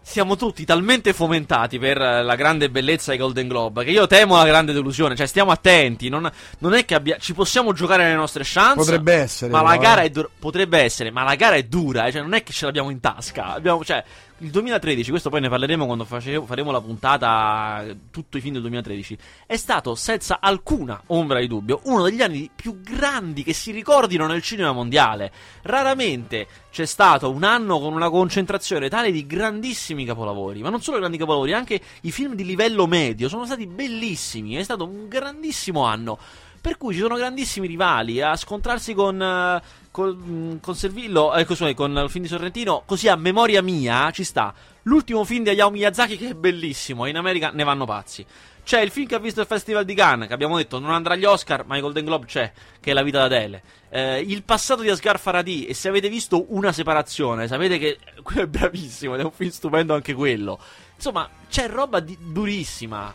Siamo 0.08 0.36
tutti 0.36 0.66
talmente 0.66 1.14
fomentati 1.14 1.80
per 1.80 2.00
eh, 2.00 2.22
la 2.22 2.36
grande 2.36 2.70
bellezza 2.70 3.12
ai 3.12 3.18
Golden 3.18 3.48
Globe 3.48 3.84
che 3.84 3.90
io 3.90 4.06
temo 4.06 4.38
la 4.38 4.46
grande 4.46 4.72
delusione. 4.72 5.16
Cioè, 5.16 5.26
stiamo 5.26 5.50
attenti. 5.50 6.10
Non, 6.10 6.32
non 6.60 6.74
è 6.76 6.86
che 6.86 6.94
abbia, 6.94 7.18
ci 7.18 7.34
possiamo 7.34 7.74
giocare 7.74 8.08
le 8.08 8.14
nostre 8.14 8.44
chance. 8.46 8.76
Potrebbe 8.76 9.14
essere, 9.16 9.52
Ma 9.52 9.64
la 9.64 9.78
gara 9.78 10.02
eh. 10.02 10.06
è 10.06 10.10
dura. 10.12 10.30
Potrebbe 10.38 10.78
essere, 10.78 11.10
ma 11.10 11.24
la 11.24 11.34
gara 11.34 11.56
è 11.56 11.64
dura. 11.64 12.06
eh, 12.06 12.12
Cioè, 12.12 12.22
non 12.22 12.34
è 12.36 12.44
che 12.44 12.54
ce 12.54 12.66
l'abbiamo 12.66 12.92
in 12.92 13.00
tasca. 13.00 13.54
Abbiamo, 13.56 13.84
cioè, 13.84 14.04
il 14.40 14.50
2013, 14.50 15.12
questo 15.12 15.30
poi 15.30 15.40
ne 15.40 15.48
parleremo 15.48 15.86
quando 15.86 16.04
face- 16.04 16.42
faremo 16.46 16.72
la 16.72 16.82
puntata. 16.82 17.86
Tutto 18.12 18.38
i 18.38 18.42
film 18.42 18.54
del 18.54 18.64
2013. 18.64 19.18
È 19.46 19.56
stato, 19.56 19.96
senza 19.96 20.40
alcuna 20.42 21.02
ombra 21.08 21.40
di 21.40 21.48
dubbio, 21.48 21.80
uno 21.84 22.04
degli 22.04 22.22
anni 22.22 22.50
più 22.54 22.82
grandi 22.82 23.44
che 23.44 23.54
si 23.54 23.72
ricordino 23.72 24.28
nel 24.28 24.42
cinema 24.42 24.74
mondiale. 24.74 25.32
Raramente 25.62 26.48
c'è 26.70 26.86
stato 26.86 27.32
un 27.32 27.44
anno 27.44 27.80
con 27.80 27.94
una 27.94 28.10
concentrazione 28.10 28.90
tale 28.90 29.12
di 29.12 29.26
grandissimi 29.26 30.04
capolavori, 30.04 30.62
ma 30.62 30.70
non 30.70 30.82
solo 30.82 30.98
grandi 30.98 31.18
capolavori, 31.18 31.54
anche 31.54 31.80
i 32.02 32.12
film 32.12 32.36
di 32.36 32.44
livello 32.44 32.88
medio 32.88 33.30
sono 33.30 33.46
stati 33.46 33.68
bellissimi, 33.68 34.56
è 34.56 34.64
stato 34.64 34.84
un 34.84 35.08
grandissimo 35.08 35.86
anno. 35.86 36.18
Per 36.60 36.78
cui 36.78 36.94
ci 36.94 37.00
sono 37.00 37.16
grandissimi 37.16 37.68
rivali 37.68 38.22
a 38.22 38.36
scontrarsi 38.36 38.94
con. 38.94 39.22
eh, 39.22 39.84
Con, 39.96 40.10
mm, 40.10 40.58
con 40.58 40.76
Servillo, 40.76 41.34
eh, 41.34 41.46
con 41.46 41.98
il 41.98 42.10
film 42.10 42.26
di 42.26 42.30
Sorrentino, 42.30 42.84
così 42.86 43.08
a 43.08 43.16
memoria 43.16 43.62
mia 43.62 44.12
ci 44.12 44.26
sta 44.26 44.54
l'ultimo 44.82 45.24
film 45.24 45.44
di 45.44 45.52
Hayao 45.52 45.70
Miyazaki 45.72 46.18
che 46.18 46.32
è 46.32 46.34
bellissimo. 46.34 47.06
In 47.06 47.16
America 47.16 47.52
ne 47.54 47.64
vanno 47.64 47.86
pazzi. 47.86 48.26
C'è 48.62 48.82
il 48.82 48.92
film 48.92 49.08
che 49.08 49.16
ha 49.16 49.20
visto 49.20 49.40
il 49.40 49.48
Festival 49.48 49.86
di 49.86 49.94
Cannes, 49.94 50.28
che 50.28 50.34
abbiamo 50.34 50.58
detto 50.58 50.80
non 50.80 50.92
andrà 50.92 51.14
agli 51.14 51.24
Oscar, 51.24 51.66
ma 51.66 51.76
ai 51.76 51.80
Golden 51.80 52.04
Globe 52.04 52.26
c'è, 52.26 52.52
che 52.82 52.92
è 52.92 52.94
La 52.94 53.04
vita 53.04 53.20
d'Adele. 53.20 53.64
Eh, 53.88 54.20
il 54.20 54.44
passato 54.44 54.82
di 54.82 54.90
Asghar 54.90 55.18
Farhadi, 55.18 55.66
e 55.66 55.74
se 55.74 55.88
avete 55.88 56.10
visto 56.10 56.44
Una 56.50 56.74
separazione, 56.74 57.48
sapete 57.48 57.78
che 57.78 57.98
quello 58.22 58.42
è 58.42 58.48
bravissimo, 58.48 59.14
ed 59.14 59.22
è 59.22 59.24
un 59.24 59.32
film 59.32 59.50
stupendo 59.50 59.94
anche 59.94 60.14
quello. 60.14 60.60
Insomma, 60.94 61.30
c'è 61.48 61.70
roba 61.70 62.02
di- 62.02 62.18
durissima. 62.20 63.14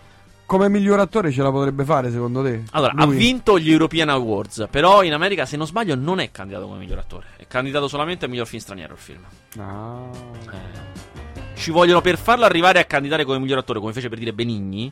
Come 0.51 0.69
miglior 0.69 0.99
attore 0.99 1.31
ce 1.31 1.43
la 1.43 1.53
potrebbe 1.53 1.85
fare 1.85 2.11
secondo 2.11 2.43
te? 2.43 2.65
Allora, 2.73 2.93
ha 2.97 3.05
Lui? 3.05 3.17
vinto 3.17 3.57
gli 3.57 3.71
European 3.71 4.09
Awards, 4.09 4.67
però 4.69 5.05
in 5.05 5.13
America, 5.13 5.47
se 5.47 5.57
non 5.57 5.65
sbaglio, 5.65 5.95
non 5.95 6.19
è 6.19 6.33
candidato 6.33 6.67
come 6.67 6.81
miglior 6.81 6.99
attore. 6.99 7.29
È 7.37 7.47
candidato 7.47 7.87
solamente 7.87 8.25
a 8.25 8.29
miglior 8.29 8.49
film 8.49 8.61
straniero 8.61 8.95
il 8.95 8.99
film. 8.99 9.25
Ah. 9.59 10.11
Eh, 10.51 11.55
Ci 11.55 11.71
vogliono 11.71 12.01
per 12.01 12.19
farlo 12.19 12.47
arrivare 12.47 12.81
a 12.81 12.85
candidare 12.85 13.25
come 13.25 13.39
miglior 13.39 13.59
attore, 13.59 13.79
come 13.79 13.93
fece 13.93 14.09
per 14.09 14.19
dire 14.19 14.33
Benigni. 14.33 14.91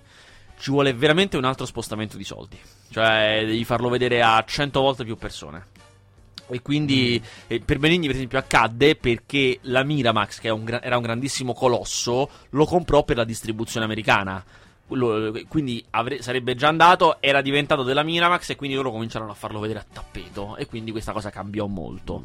Ci 0.60 0.70
vuole 0.70 0.94
veramente 0.94 1.36
un 1.36 1.42
altro 1.42 1.66
spostamento 1.66 2.16
di 2.16 2.22
soldi. 2.22 2.56
Cioè, 2.92 3.42
devi 3.44 3.64
farlo 3.64 3.88
vedere 3.88 4.22
a 4.22 4.40
100 4.46 4.80
volte 4.80 5.02
più 5.02 5.16
persone. 5.16 5.66
E 6.50 6.62
quindi 6.62 7.20
eh, 7.48 7.58
per 7.58 7.80
Benigni, 7.80 8.06
per 8.06 8.14
esempio, 8.14 8.38
accadde 8.38 8.94
perché 8.94 9.58
la 9.62 9.82
Miramax, 9.82 10.38
che 10.38 10.50
un 10.50 10.78
era 10.80 10.96
un 10.96 11.02
grandissimo 11.02 11.52
colosso, 11.52 12.30
lo 12.50 12.64
comprò 12.64 13.02
per 13.02 13.16
la 13.16 13.24
distribuzione 13.24 13.84
americana. 13.84 14.44
Quindi 15.48 15.84
avre- 15.90 16.22
sarebbe 16.22 16.54
già 16.54 16.68
andato, 16.68 17.18
era 17.20 17.40
diventato 17.42 17.82
della 17.82 18.02
Miramax 18.02 18.50
e 18.50 18.56
quindi 18.56 18.74
loro 18.76 18.90
cominciarono 18.90 19.30
a 19.30 19.34
farlo 19.34 19.60
vedere 19.60 19.80
a 19.80 19.84
tappeto. 19.92 20.56
E 20.56 20.66
quindi 20.66 20.90
questa 20.90 21.12
cosa 21.12 21.30
cambiò 21.30 21.66
molto. 21.66 22.24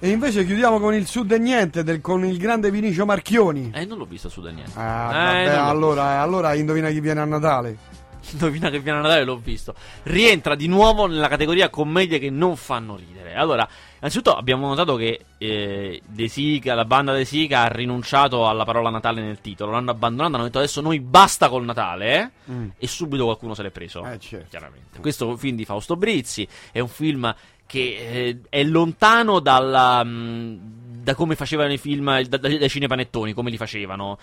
E 0.00 0.10
invece 0.10 0.46
chiudiamo 0.46 0.78
con 0.78 0.94
il 0.94 1.08
Sud 1.08 1.32
e 1.32 1.38
Niente 1.38 1.82
del- 1.82 2.00
con 2.00 2.24
il 2.24 2.38
grande 2.38 2.70
Vinicio 2.70 3.04
Marchioni. 3.04 3.72
Eh, 3.74 3.84
non 3.84 3.98
l'ho 3.98 4.04
visto 4.04 4.28
su 4.28 4.40
da 4.40 4.50
niente. 4.50 4.70
Ah, 4.76 5.40
Eh, 5.40 5.44
vabbè, 5.46 5.56
allora, 5.58 6.20
allora 6.20 6.54
indovina 6.54 6.88
chi 6.90 7.00
viene 7.00 7.18
a 7.20 7.24
Natale. 7.24 7.76
Indovina 8.30 8.70
che 8.70 8.78
viene 8.78 8.98
a 8.98 9.02
Natale, 9.02 9.24
l'ho 9.24 9.38
visto. 9.42 9.74
Rientra 10.04 10.54
di 10.54 10.68
nuovo 10.68 11.06
nella 11.06 11.26
categoria 11.26 11.68
commedie 11.68 12.20
che 12.20 12.30
non 12.30 12.54
fanno 12.54 12.94
ridere. 12.94 13.17
Allora, 13.34 13.68
innanzitutto 13.98 14.36
abbiamo 14.36 14.68
notato 14.68 14.96
che 14.96 15.24
eh, 15.38 16.02
Sica, 16.26 16.74
la 16.74 16.84
banda 16.84 17.12
De 17.12 17.24
Sica 17.24 17.62
ha 17.62 17.68
rinunciato 17.68 18.48
alla 18.48 18.64
parola 18.64 18.90
Natale 18.90 19.20
nel 19.20 19.40
titolo. 19.40 19.72
L'hanno 19.72 19.90
abbandonata, 19.90 20.34
hanno 20.36 20.44
detto 20.44 20.58
adesso 20.58 20.80
noi 20.80 21.00
basta 21.00 21.48
col 21.48 21.64
Natale. 21.64 22.32
Mm. 22.50 22.68
E 22.78 22.86
subito 22.86 23.24
qualcuno 23.24 23.54
se 23.54 23.62
l'è 23.62 23.70
preso. 23.70 24.04
Eh, 24.04 24.18
certo. 24.18 24.46
Chiaramente. 24.50 25.00
Questo 25.00 25.36
film 25.36 25.56
di 25.56 25.64
Fausto 25.64 25.96
Brizzi. 25.96 26.46
È 26.72 26.80
un 26.80 26.88
film 26.88 27.34
che 27.66 27.96
eh, 27.98 28.40
è 28.48 28.64
lontano 28.64 29.40
dalla, 29.40 30.02
mh, 30.02 31.02
da 31.02 31.14
come 31.14 31.36
facevano 31.36 31.70
i 31.72 31.78
film, 31.78 32.22
da- 32.22 32.38
da- 32.38 32.56
dai 32.56 32.68
cinepanettoni, 32.68 33.34
come 33.34 33.50
li 33.50 33.58
facevano 33.58 34.18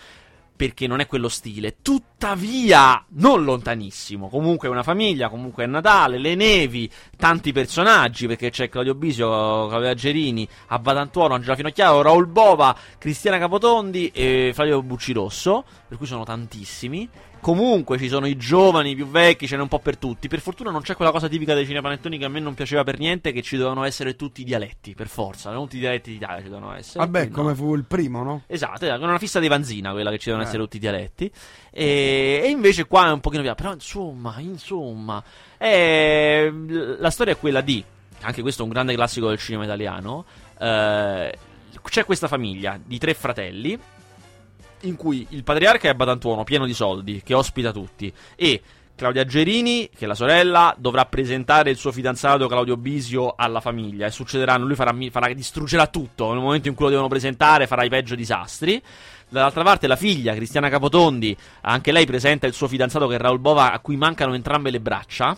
perché 0.55 0.87
non 0.87 0.99
è 0.99 1.07
quello 1.07 1.27
stile. 1.29 1.77
Tuttavia, 1.81 3.03
non 3.09 3.43
lontanissimo. 3.43 4.29
Comunque 4.29 4.67
è 4.67 4.71
una 4.71 4.83
famiglia, 4.83 5.29
comunque 5.29 5.63
è 5.63 5.67
Natale, 5.67 6.17
le 6.17 6.35
nevi, 6.35 6.89
tanti 7.17 7.51
personaggi, 7.51 8.27
perché 8.27 8.49
c'è 8.49 8.69
Claudio 8.69 8.95
Bisio, 8.95 9.67
Claudio 9.67 9.93
Gerini, 9.93 10.47
Abbatantuono, 10.67 11.33
Angela 11.35 11.55
Finocchiaro, 11.55 12.01
Raul 12.01 12.27
Bova, 12.27 12.75
Cristiana 12.97 13.37
Capotondi 13.37 14.11
e 14.13 14.51
Flavio 14.53 14.81
Buccirosso, 14.81 15.63
per 15.87 15.97
cui 15.97 16.07
sono 16.07 16.23
tantissimi. 16.23 17.09
Comunque 17.45 17.99
ci 17.99 18.07
sono 18.07 18.25
i 18.25 18.37
giovani, 18.37 18.89
i 18.89 18.95
più 18.95 19.07
vecchi, 19.07 19.45
ce 19.45 19.55
n'è 19.55 19.61
un 19.61 19.67
po' 19.67 19.77
per 19.77 19.97
tutti. 19.97 20.27
Per 20.27 20.39
fortuna 20.39 20.71
non 20.71 20.81
c'è 20.81 20.95
quella 20.95 21.11
cosa 21.11 21.27
tipica 21.27 21.53
dei 21.53 21.67
cinepanettoni 21.67 22.17
che 22.17 22.25
a 22.25 22.27
me 22.27 22.39
non 22.39 22.55
piaceva 22.55 22.83
per 22.83 22.97
niente, 22.97 23.31
che 23.31 23.43
ci 23.43 23.55
dovevano 23.55 23.83
essere 23.83 24.15
tutti 24.15 24.41
i 24.41 24.43
dialetti, 24.43 24.95
per 24.95 25.07
forza. 25.07 25.51
Non 25.51 25.65
tutti 25.65 25.75
i 25.75 25.79
dialetti 25.79 26.09
d'Italia 26.09 26.41
ci 26.41 26.49
dovevano 26.49 26.73
essere. 26.73 27.05
Vabbè, 27.05 27.19
quindi 27.19 27.35
no. 27.35 27.41
come 27.43 27.53
fu 27.53 27.75
il 27.75 27.83
primo, 27.83 28.23
no? 28.23 28.41
Esatto, 28.47 28.85
era 28.85 28.95
una 28.97 29.19
fissa 29.19 29.39
di 29.39 29.47
Vanzina 29.47 29.91
quella 29.91 30.09
che 30.09 30.17
ci 30.17 30.25
devono 30.25 30.43
Eh. 30.43 30.47
essere 30.47 30.63
tutti 30.63 30.77
i 30.77 30.79
dialetti. 30.79 31.31
E, 31.69 32.41
e 32.43 32.49
invece 32.49 32.87
qua 32.87 33.09
è 33.09 33.11
un 33.11 33.19
pochino 33.19 33.43
via. 33.43 33.53
Però 33.53 33.71
insomma, 33.73 34.37
insomma. 34.39 35.23
eh, 35.59 36.51
la 36.97 37.11
storia 37.11 37.33
è 37.33 37.37
quella 37.37 37.61
di. 37.61 37.83
Anche 38.21 38.41
questo 38.41 38.63
è 38.63 38.65
un 38.65 38.71
grande 38.71 38.95
classico 38.95 39.27
del 39.27 39.37
cinema 39.37 39.65
italiano. 39.65 40.25
eh, 40.57 41.37
c'è 41.83 42.05
questa 42.05 42.27
famiglia 42.27 42.79
di 42.83 42.97
tre 42.97 43.13
fratelli. 43.13 43.79
In 44.81 44.95
cui 44.95 45.25
il 45.29 45.43
patriarca 45.43 45.89
è 45.89 45.93
Batantuono, 45.93 46.43
pieno 46.43 46.65
di 46.65 46.73
soldi, 46.73 47.21
che 47.23 47.33
ospita 47.33 47.71
tutti. 47.71 48.11
E 48.35 48.61
Claudia 48.95 49.25
Gerini, 49.25 49.89
che 49.93 50.05
è 50.05 50.07
la 50.07 50.15
sorella, 50.15 50.73
dovrà 50.77 51.05
presentare 51.05 51.69
il 51.69 51.75
suo 51.75 51.91
fidanzato 51.91 52.47
Claudio 52.47 52.77
Bisio 52.77 53.33
alla 53.35 53.59
famiglia. 53.59 54.05
E 54.05 54.11
succederanno, 54.11 54.65
lui 54.65 54.75
farà, 54.75 54.95
farà- 55.11 55.33
distruggerà 55.33 55.87
tutto. 55.87 56.31
Nel 56.31 56.41
momento 56.41 56.69
in 56.69 56.75
cui 56.75 56.85
lo 56.85 56.91
devono 56.91 57.09
presentare, 57.09 57.67
farà 57.67 57.83
i 57.83 57.89
peggio 57.89 58.15
disastri. 58.15 58.81
Dall'altra 59.27 59.63
parte 59.63 59.87
la 59.87 59.95
figlia, 59.95 60.33
Cristiana 60.33 60.69
Capotondi, 60.69 61.35
anche 61.61 61.91
lei 61.91 62.05
presenta 62.05 62.47
il 62.47 62.53
suo 62.53 62.67
fidanzato 62.67 63.07
che 63.07 63.15
è 63.15 63.17
Raul 63.17 63.39
Bova, 63.39 63.73
a 63.73 63.79
cui 63.79 63.97
mancano 63.97 64.33
entrambe 64.33 64.69
le 64.69 64.79
braccia. 64.79 65.37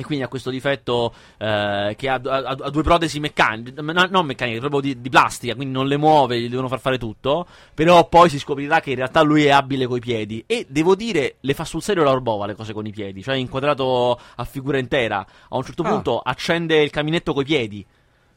E 0.00 0.04
quindi 0.04 0.24
ha 0.24 0.28
questo 0.28 0.50
difetto 0.50 1.12
eh, 1.38 1.94
che 1.96 2.08
ha, 2.08 2.20
ha- 2.22 2.56
ha 2.60 2.70
due 2.70 2.82
protesi 2.82 3.20
meccaniche, 3.20 3.80
no, 3.80 4.06
non 4.10 4.26
meccaniche, 4.26 4.58
proprio 4.58 4.80
di, 4.80 5.00
di 5.00 5.08
plastica, 5.08 5.54
quindi 5.54 5.74
non 5.74 5.86
le 5.86 5.96
muove, 5.96 6.40
gli 6.40 6.48
devono 6.48 6.68
far 6.68 6.80
fare 6.80 6.98
tutto. 6.98 7.46
Però 7.74 8.08
poi 8.08 8.28
si 8.28 8.38
scoprirà 8.38 8.80
che 8.80 8.90
in 8.90 8.96
realtà 8.96 9.22
lui 9.22 9.44
è 9.44 9.50
abile 9.50 9.86
coi 9.86 10.00
piedi. 10.00 10.42
E 10.46 10.66
devo 10.68 10.94
dire, 10.94 11.36
le 11.40 11.54
fa 11.54 11.64
sul 11.64 11.82
serio 11.82 12.02
la 12.02 12.10
Orbova 12.10 12.46
le 12.46 12.54
cose 12.54 12.72
con 12.72 12.86
i 12.86 12.90
piedi, 12.90 13.22
cioè 13.22 13.34
inquadrato 13.36 14.18
a 14.36 14.44
figura 14.44 14.78
intera. 14.78 15.18
A 15.48 15.56
un 15.56 15.62
certo 15.64 15.82
Ah. 15.82 15.88
punto 15.88 16.18
accende 16.20 16.82
il 16.82 16.90
caminetto 16.90 17.32
coi 17.32 17.44
piedi. 17.44 17.84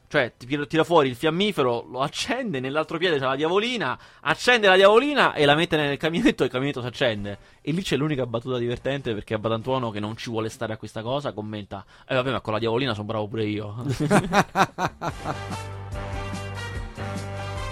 Cioè, 0.06 0.32
ti 0.36 0.46
tira- 0.66 0.84
fuori 0.84 1.08
il 1.08 1.16
fiammifero, 1.16 1.86
lo 1.90 2.00
accende, 2.00 2.60
nell'altro 2.60 2.98
piede 2.98 3.18
c'è 3.18 3.24
la 3.24 3.34
diavolina, 3.34 3.98
accende 4.20 4.68
la 4.68 4.76
diavolina 4.76 5.34
e 5.34 5.44
la 5.44 5.54
mette 5.54 5.76
nel 5.76 5.96
caminetto 5.96 6.42
e 6.42 6.46
il 6.46 6.52
caminetto 6.52 6.80
si 6.80 6.86
accende. 6.86 7.38
E 7.60 7.72
lì 7.72 7.82
c'è 7.82 7.96
l'unica 7.96 8.26
battuta 8.26 8.58
divertente 8.58 9.12
perché 9.14 9.34
Abbatantuono, 9.34 9.90
che 9.90 10.00
non 10.00 10.16
ci 10.16 10.30
vuole 10.30 10.48
stare 10.48 10.72
a 10.72 10.76
questa 10.76 11.02
cosa, 11.02 11.32
commenta: 11.32 11.84
Eh 12.06 12.14
vabbè, 12.14 12.30
ma 12.30 12.40
con 12.40 12.52
la 12.52 12.58
diavolina 12.58 12.94
sono 12.94 13.06
bravo 13.06 13.26
pure 13.26 13.44
io. 13.44 13.74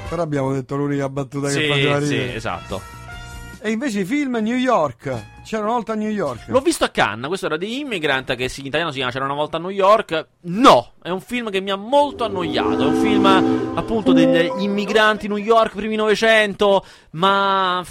Però 0.09 0.23
abbiamo 0.23 0.53
detto 0.53 0.77
l'unica 0.77 1.09
battuta 1.09 1.47
che 1.47 1.55
sì, 1.55 1.69
faceva 1.69 2.01
sì, 2.03 2.09
ridere. 2.11 2.35
esatto. 2.35 3.02
E 3.65 3.71
invece 3.71 4.01
i 4.01 4.05
film 4.05 4.39
New 4.43 4.57
York. 4.57 5.27
C'era 5.45 5.63
una 5.63 5.73
volta 5.73 5.93
a 5.93 5.95
New 5.95 6.11
York. 6.11 6.47
L'ho 6.49 6.61
visto 6.61 6.83
a 6.85 6.89
Cannes, 6.89 7.29
questo 7.29 7.47
era 7.47 7.57
di 7.57 7.79
Immigrant, 7.79 8.35
che 8.35 8.49
si- 8.49 8.61
in 8.61 8.67
italiano 8.67 8.91
si 8.91 8.97
chiama 8.97 9.13
C'era 9.13 9.25
una 9.25 9.35
volta 9.35 9.57
a 9.59 9.61
New 9.61 9.71
York. 9.71 10.27
No, 10.43 10.93
è 11.01 11.11
un 11.11 11.21
film 11.21 11.49
che 11.51 11.61
mi 11.61 11.71
ha 11.71 11.77
molto 11.77 12.25
annoiato. 12.25 12.83
È 12.83 12.87
un 12.87 12.97
film 13.01 13.73
appunto 13.77 14.13
degli 14.13 14.51
immigranti 14.63 15.29
New 15.29 15.37
York, 15.37 15.75
primi 15.77 15.95
Novecento, 15.95 16.85
ma 17.11 17.85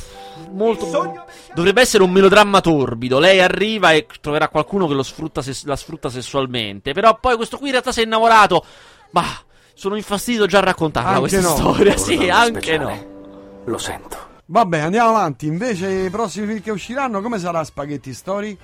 molto. 0.52 1.26
Dovrebbe 1.54 1.80
essere 1.82 2.04
un 2.04 2.12
melodramma 2.12 2.60
torbido. 2.60 3.20
Lei 3.20 3.40
arriva 3.40 3.94
e 3.94 4.06
troverà 4.20 4.50
qualcuno 4.50 4.88
che 4.88 4.94
lo 4.94 5.04
sfrutta 5.04 5.42
la 5.64 5.76
sfrutta 5.78 6.10
sessualmente. 6.10 6.92
Però 6.92 7.18
poi 7.18 7.38
questo 7.38 7.56
qui 7.58 7.68
in 7.68 7.72
realtà 7.72 7.94
si 7.94 8.02
è 8.02 8.04
innamorato. 8.04 8.66
Bah, 9.10 9.42
sono 9.74 9.96
infastidito 9.96 10.46
già 10.48 10.58
a 10.58 10.64
raccontarla 10.64 11.10
Anche 11.18 11.20
questa 11.30 11.42
no. 11.48 11.56
storia. 11.56 11.96
Sì, 11.98 12.30
anche 12.30 12.62
speciale. 12.62 12.84
no. 12.84 13.62
Lo 13.66 13.78
sento. 13.78 14.30
Vabbè, 14.52 14.80
andiamo 14.80 15.10
avanti. 15.12 15.46
Invece 15.48 15.90
i 15.90 16.10
prossimi 16.10 16.46
film 16.46 16.62
che 16.62 16.72
usciranno, 16.72 17.22
come 17.22 17.40
sarà 17.40 17.64
Spaghetti 17.64 18.14
Story? 18.14 18.58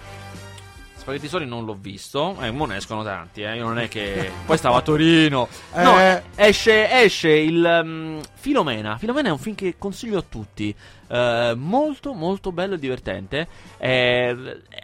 Spaghetti 0.98 1.28
Story 1.28 1.46
non 1.46 1.64
l'ho 1.64 1.78
visto, 1.80 2.36
eh, 2.42 2.52
mo 2.52 2.66
ne 2.66 2.76
escono 2.76 3.06
tanti, 3.06 3.42
eh. 3.42 3.56
Io 3.56 3.64
non 3.64 3.80
è 3.80 3.88
che. 3.88 4.30
Poi 4.46 4.58
stavo 4.58 4.76
a 4.76 4.82
Torino. 4.82 5.48
No, 5.76 5.98
Eh. 5.98 6.24
esce, 6.36 6.92
esce 6.92 7.30
il 7.30 7.64
um, 7.84 8.20
Filomena. 8.34 8.98
Filomena 8.98 9.30
è 9.30 9.32
un 9.32 9.38
film 9.38 9.56
che 9.56 9.76
consiglio 9.78 10.18
a 10.18 10.24
tutti. 10.28 10.76
Eh, 11.08 11.54
molto, 11.56 12.12
molto 12.12 12.52
bello 12.52 12.74
e 12.74 12.80
divertente. 12.80 13.48
Eh, 13.78 14.36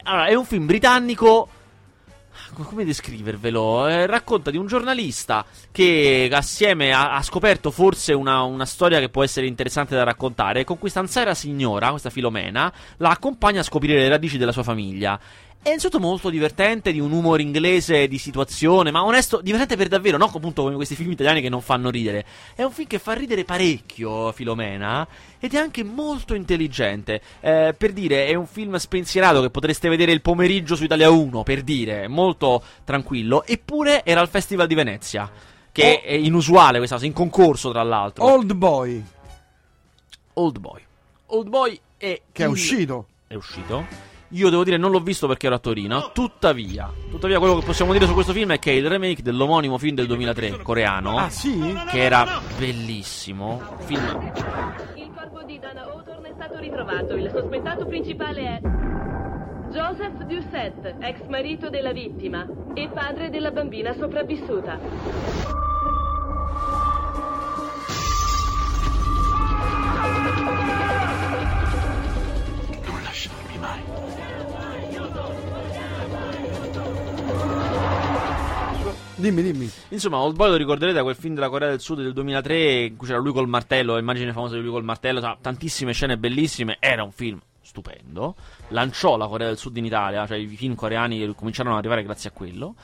allora, 0.03 0.27
è 0.27 0.33
un 0.35 0.45
film 0.45 0.65
britannico. 0.65 1.49
Come 2.53 2.85
descrivervelo? 2.85 3.87
Eh, 3.87 4.05
racconta 4.05 4.51
di 4.51 4.57
un 4.57 4.67
giornalista 4.67 5.43
che 5.71 6.29
assieme 6.31 6.91
ha, 6.91 7.15
ha 7.15 7.21
scoperto 7.23 7.71
forse 7.71 8.13
una, 8.13 8.43
una 8.43 8.65
storia 8.65 8.99
che 8.99 9.09
può 9.09 9.23
essere 9.23 9.47
interessante 9.47 9.95
da 9.95 10.03
raccontare. 10.03 10.63
Con 10.63 10.77
questa 10.77 10.99
anziana 10.99 11.33
signora, 11.33 11.89
questa 11.89 12.11
Filomena, 12.11 12.71
la 12.97 13.09
accompagna 13.09 13.61
a 13.61 13.63
scoprire 13.63 13.99
le 13.99 14.07
radici 14.07 14.37
della 14.37 14.51
sua 14.51 14.63
famiglia. 14.63 15.19
È 15.63 15.69
insomma 15.71 15.99
molto 15.99 16.29
divertente, 16.29 16.91
di 16.91 16.99
un 16.99 17.13
humor 17.13 17.39
inglese 17.39 18.09
di 18.09 18.17
situazione, 18.17 18.91
ma 18.91 19.05
onesto, 19.05 19.39
divertente 19.39 19.77
per 19.77 19.87
davvero, 19.87 20.17
non 20.17 20.29
appunto 20.33 20.63
come 20.63 20.75
questi 20.75 20.93
film 20.93 21.11
italiani 21.11 21.39
che 21.39 21.47
non 21.47 21.61
fanno 21.61 21.89
ridere. 21.89 22.25
È 22.53 22.63
un 22.63 22.71
film 22.71 22.85
che 22.87 22.99
fa 22.99 23.13
ridere 23.13 23.45
parecchio, 23.45 24.33
Filomena, 24.33 25.07
ed 25.39 25.53
è 25.53 25.57
anche 25.57 25.83
molto 25.85 26.33
intelligente. 26.33 27.21
Eh, 27.39 27.73
per 27.77 27.93
dire, 27.93 28.25
è 28.27 28.33
un 28.35 28.45
film 28.45 28.75
spensierato 28.75 29.41
che 29.41 29.49
potreste 29.51 29.87
vedere 29.87 30.11
il 30.11 30.19
pomeriggio 30.21 30.75
su 30.75 30.83
Italia 30.83 31.09
1, 31.09 31.43
per 31.43 31.61
dire, 31.61 32.09
molto 32.09 32.61
tranquillo, 32.83 33.45
eppure 33.45 34.03
era 34.03 34.19
al 34.19 34.27
Festival 34.27 34.67
di 34.67 34.75
Venezia. 34.75 35.31
Che 35.71 36.01
Oh. 36.03 36.07
è 36.07 36.13
inusuale 36.13 36.77
questa 36.77 36.95
cosa, 36.95 37.07
in 37.07 37.13
concorso 37.13 37.71
tra 37.71 37.83
l'altro. 37.83 38.25
Old 38.25 38.51
Boy, 38.53 39.01
Old 40.33 40.59
Boy. 40.59 40.81
Old 41.27 41.47
Boy 41.47 41.79
è 41.95 42.21
che 42.33 42.43
è 42.43 42.45
il- 42.47 42.51
uscito. 42.51 43.07
è 43.27 43.35
uscito 43.35 44.11
Io 44.33 44.49
devo 44.49 44.63
dire 44.63 44.77
non 44.77 44.89
l'ho 44.89 44.99
visto 44.99 45.27
perché 45.27 45.45
ero 45.45 45.55
a 45.55 45.59
Torino. 45.59 46.09
Tuttavia, 46.11 46.91
tuttavia 47.09 47.37
quello 47.37 47.59
che 47.59 47.65
possiamo 47.65 47.91
dire 47.93 48.07
su 48.07 48.13
questo 48.13 48.33
film 48.33 48.51
è 48.53 48.59
che 48.59 48.71
è 48.71 48.73
il 48.73 48.87
remake 48.87 49.21
dell'omonimo 49.21 49.77
film 49.77 49.95
del 49.95 50.07
2003 50.07 50.61
coreano. 50.63 51.17
Ah, 51.17 51.29
sì? 51.29 51.75
Che 51.89 52.01
era 52.01 52.41
bellissimo. 52.57 53.61
Film 53.85 54.31
Il 54.95 55.11
corpo 55.15 55.43
di 55.43 55.59
Dana 55.59 55.83
Hawthorne 55.83 56.29
è 56.29 56.33
stato 56.33 56.57
ritrovato. 56.57 57.15
Il 57.15 57.29
sospettato 57.31 57.85
principale 57.85 58.41
è 58.41 58.59
Joseph 59.71 60.23
Doucette, 60.23 60.95
ex 60.99 61.27
marito 61.27 61.69
della 61.69 61.91
vittima 61.91 62.47
e 62.73 62.89
padre 62.89 63.29
della 63.29 63.51
bambina 63.51 63.93
sopravvissuta. 63.93 65.43
Dimmi, 79.23 79.41
dimmi. 79.41 79.71
Insomma, 79.89 80.17
Old 80.17 80.35
Boy 80.35 80.49
lo 80.49 80.57
ricorderete 80.57 80.97
da 80.97 81.03
quel 81.03 81.15
film 81.15 81.33
della 81.33 81.47
Corea 81.47 81.69
del 81.69 81.79
Sud 81.79 82.01
del 82.01 82.11
2003 82.11 82.83
in 82.87 82.97
cui 82.97 83.07
c'era 83.07 83.19
lui 83.19 83.31
col 83.31 83.47
martello, 83.47 83.95
l'immagine 83.95 84.33
famosa 84.33 84.55
di 84.55 84.61
lui 84.61 84.71
col 84.71 84.83
martello, 84.83 85.21
ta- 85.21 85.37
tantissime 85.39 85.93
scene 85.93 86.17
bellissime, 86.17 86.75
era 86.81 87.03
un 87.03 87.13
film 87.13 87.39
stupendo, 87.61 88.35
lanciò 88.67 89.15
la 89.15 89.27
Corea 89.27 89.47
del 89.47 89.57
Sud 89.57 89.77
in 89.77 89.85
Italia, 89.85 90.27
cioè 90.27 90.35
i 90.35 90.47
film 90.47 90.75
coreani 90.75 91.33
cominciarono 91.35 91.75
ad 91.75 91.79
arrivare 91.79 92.03
grazie 92.03 92.31
a 92.31 92.33
quello. 92.33 92.75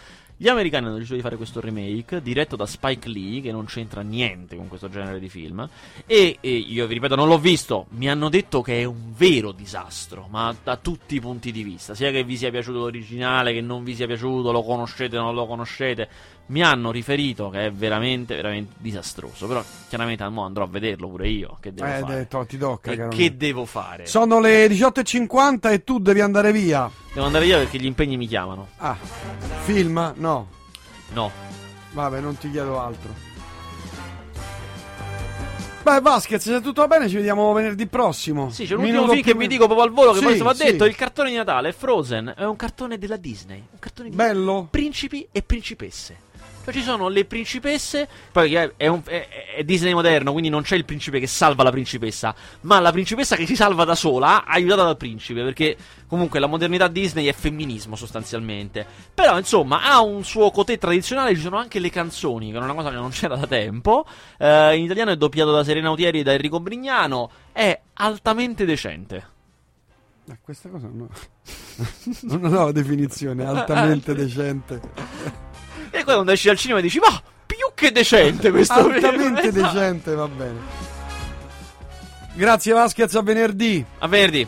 Gli 0.41 0.47
americani 0.47 0.85
hanno 0.85 0.95
deciso 0.95 1.15
di 1.15 1.21
fare 1.21 1.35
questo 1.35 1.59
remake 1.59 2.21
diretto 2.21 2.55
da 2.55 2.65
Spike 2.65 3.09
Lee, 3.09 3.41
che 3.41 3.51
non 3.51 3.65
c'entra 3.65 3.99
niente 3.99 4.55
con 4.55 4.69
questo 4.69 4.87
genere 4.87 5.19
di 5.19 5.27
film. 5.27 5.67
E, 6.05 6.37
e 6.39 6.49
io 6.49 6.87
vi 6.87 6.93
ripeto, 6.93 7.15
non 7.15 7.27
l'ho 7.27 7.37
visto. 7.37 7.87
Mi 7.89 8.09
hanno 8.09 8.29
detto 8.29 8.61
che 8.61 8.79
è 8.79 8.85
un 8.85 9.13
vero 9.13 9.51
disastro, 9.51 10.27
ma 10.29 10.55
da 10.63 10.77
tutti 10.77 11.15
i 11.15 11.19
punti 11.19 11.51
di 11.51 11.61
vista. 11.61 11.93
Sia 11.93 12.09
che 12.09 12.23
vi 12.23 12.37
sia 12.37 12.51
piaciuto 12.51 12.77
l'originale, 12.77 13.51
che 13.51 13.59
non 13.59 13.83
vi 13.83 13.93
sia 13.93 14.07
piaciuto, 14.07 14.53
lo 14.53 14.63
conoscete 14.63 15.17
o 15.17 15.23
non 15.23 15.35
lo 15.35 15.45
conoscete. 15.45 16.07
Mi 16.49 16.63
hanno 16.63 16.89
riferito 16.91 17.49
che 17.51 17.67
è 17.67 17.71
veramente, 17.71 18.35
veramente 18.35 18.73
disastroso. 18.79 19.45
Però 19.47 19.63
chiaramente 19.87 20.23
andrò 20.23 20.63
a 20.63 20.67
vederlo 20.67 21.07
pure 21.07 21.27
io. 21.29 21.57
Che 21.61 21.71
devo 21.73 21.87
Eh, 21.87 21.99
fare? 21.99 22.27
to- 22.27 22.45
ti 22.47 22.57
tocca, 22.57 22.91
che 22.91 23.07
mio. 23.07 23.31
devo 23.37 23.65
fare? 23.65 24.07
Sono 24.07 24.39
le 24.39 24.67
18.50 24.67 25.71
e 25.71 25.83
tu 25.83 25.99
devi 25.99 26.21
andare 26.21 26.51
via. 26.51 26.89
Devo 27.13 27.27
andare 27.27 27.45
via 27.45 27.57
perché 27.59 27.77
gli 27.77 27.85
impegni 27.85 28.17
mi 28.17 28.25
chiamano. 28.27 28.69
Ah, 28.77 28.97
film? 29.63 30.13
No. 30.17 30.47
No. 31.13 31.31
Vabbè, 31.91 32.19
non 32.19 32.35
ti 32.37 32.49
chiedo 32.49 32.79
altro. 32.79 33.27
Beh, 35.83 36.01
Vasquez, 36.01 36.41
se 36.43 36.61
tutto 36.61 36.81
va 36.81 36.87
bene, 36.87 37.07
ci 37.07 37.15
vediamo 37.15 37.53
venerdì 37.53 37.85
prossimo. 37.87 38.49
Sì, 38.49 38.65
c'è 38.65 38.73
un 38.73 38.79
ultimo 38.81 39.01
Minuto 39.01 39.13
film 39.13 39.23
che 39.25 39.35
vi 39.35 39.47
dico 39.47 39.65
proprio 39.65 39.85
al 39.87 39.93
volo, 39.93 40.11
che 40.11 40.17
Sì, 40.19 40.23
poi 40.25 40.37
va 40.39 40.53
sì. 40.53 40.63
detto, 40.65 40.85
il 40.85 40.95
cartone 40.95 41.29
di 41.29 41.35
Natale 41.35 41.69
è 41.69 41.71
Frozen, 41.73 42.33
è 42.35 42.43
un 42.43 42.55
cartone 42.55 42.97
della 42.97 43.17
Disney, 43.17 43.57
un 43.71 43.79
cartone 43.79 44.09
di 44.09 44.15
Bello? 44.15 44.67
principi 44.69 45.27
e 45.31 45.41
principesse. 45.41 46.27
Cioè 46.69 46.81
ci 46.81 46.83
sono 46.83 47.07
le 47.07 47.25
principesse, 47.25 48.07
poi 48.31 48.53
è, 48.53 48.73
è 48.77 48.85
un- 48.85 49.01
è- 49.03 49.27
è 49.55 49.63
Disney 49.63 49.91
moderno, 49.93 50.31
quindi 50.31 50.49
non 50.49 50.61
c'è 50.61 50.75
il 50.75 50.85
principe 50.85 51.19
che 51.19 51.25
salva 51.25 51.63
la 51.63 51.71
principessa, 51.71 52.35
ma 52.61 52.79
la 52.79 52.91
principessa 52.91 53.35
che 53.35 53.47
si 53.47 53.55
salva 53.55 53.85
da 53.85 53.95
sola, 53.95 54.45
aiutata 54.45 54.83
dal 54.83 54.95
principe, 54.97 55.43
perché 55.43 55.75
comunque 56.07 56.39
la 56.39 56.45
modernità 56.45 56.87
Disney 56.87 57.25
è 57.25 57.33
femminismo 57.33 57.95
sostanzialmente. 57.95 58.85
Però 59.15 59.35
insomma 59.37 59.81
ha 59.83 59.99
un 60.01 60.23
suo 60.23 60.51
cotè 60.51 60.77
tradizionale, 60.77 61.33
ci 61.33 61.41
sono 61.41 61.57
anche 61.57 61.79
le 61.79 61.89
canzoni, 61.89 62.51
che 62.51 62.57
è 62.57 62.61
una 62.61 62.73
cosa 62.75 62.89
che 62.89 62.95
non 62.95 63.09
c'era 63.09 63.35
da 63.35 63.47
tempo. 63.47 64.05
Eh, 64.37 64.77
in 64.77 64.83
italiano 64.83 65.09
è 65.09 65.17
doppiato 65.17 65.51
da 65.51 65.63
Serena 65.63 65.87
Autieri 65.87 66.19
e 66.19 66.23
da 66.23 66.33
Enrico 66.33 66.59
Brignano, 66.59 67.31
è 67.51 67.79
altamente 67.93 68.63
decente. 68.65 69.25
Eh, 70.29 70.37
questa 70.41 70.69
cosa 70.69 70.87
no. 70.93 71.09
non 72.21 72.53
ho 72.53 72.71
definizione, 72.71 73.43
altamente 73.43 74.13
decente. 74.13 74.79
E 75.91 76.03
poi 76.03 76.13
quando 76.13 76.31
esci 76.31 76.47
dal 76.47 76.57
cinema 76.57 76.79
dici, 76.81 76.99
ma 76.99 77.21
più 77.45 77.67
che 77.73 77.91
decente 77.91 78.51
questo 78.51 78.75
film. 78.89 78.93
altamente 78.93 79.47
Esatto. 79.47 79.73
decente, 79.73 80.15
va 80.15 80.27
bene. 80.27 80.59
Grazie 82.33 82.73
Vasquez, 82.73 83.15
a 83.15 83.21
venerdì. 83.21 83.83
A 83.99 84.07
venerdì. 84.07 84.47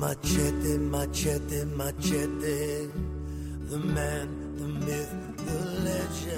Machete, 0.00 0.78
Machete, 0.78 1.64
Machete. 1.66 2.90
The 3.68 3.76
man, 3.76 4.28
the 4.56 4.64
myth, 4.86 5.12
the 5.36 5.58
legend. 5.84 6.29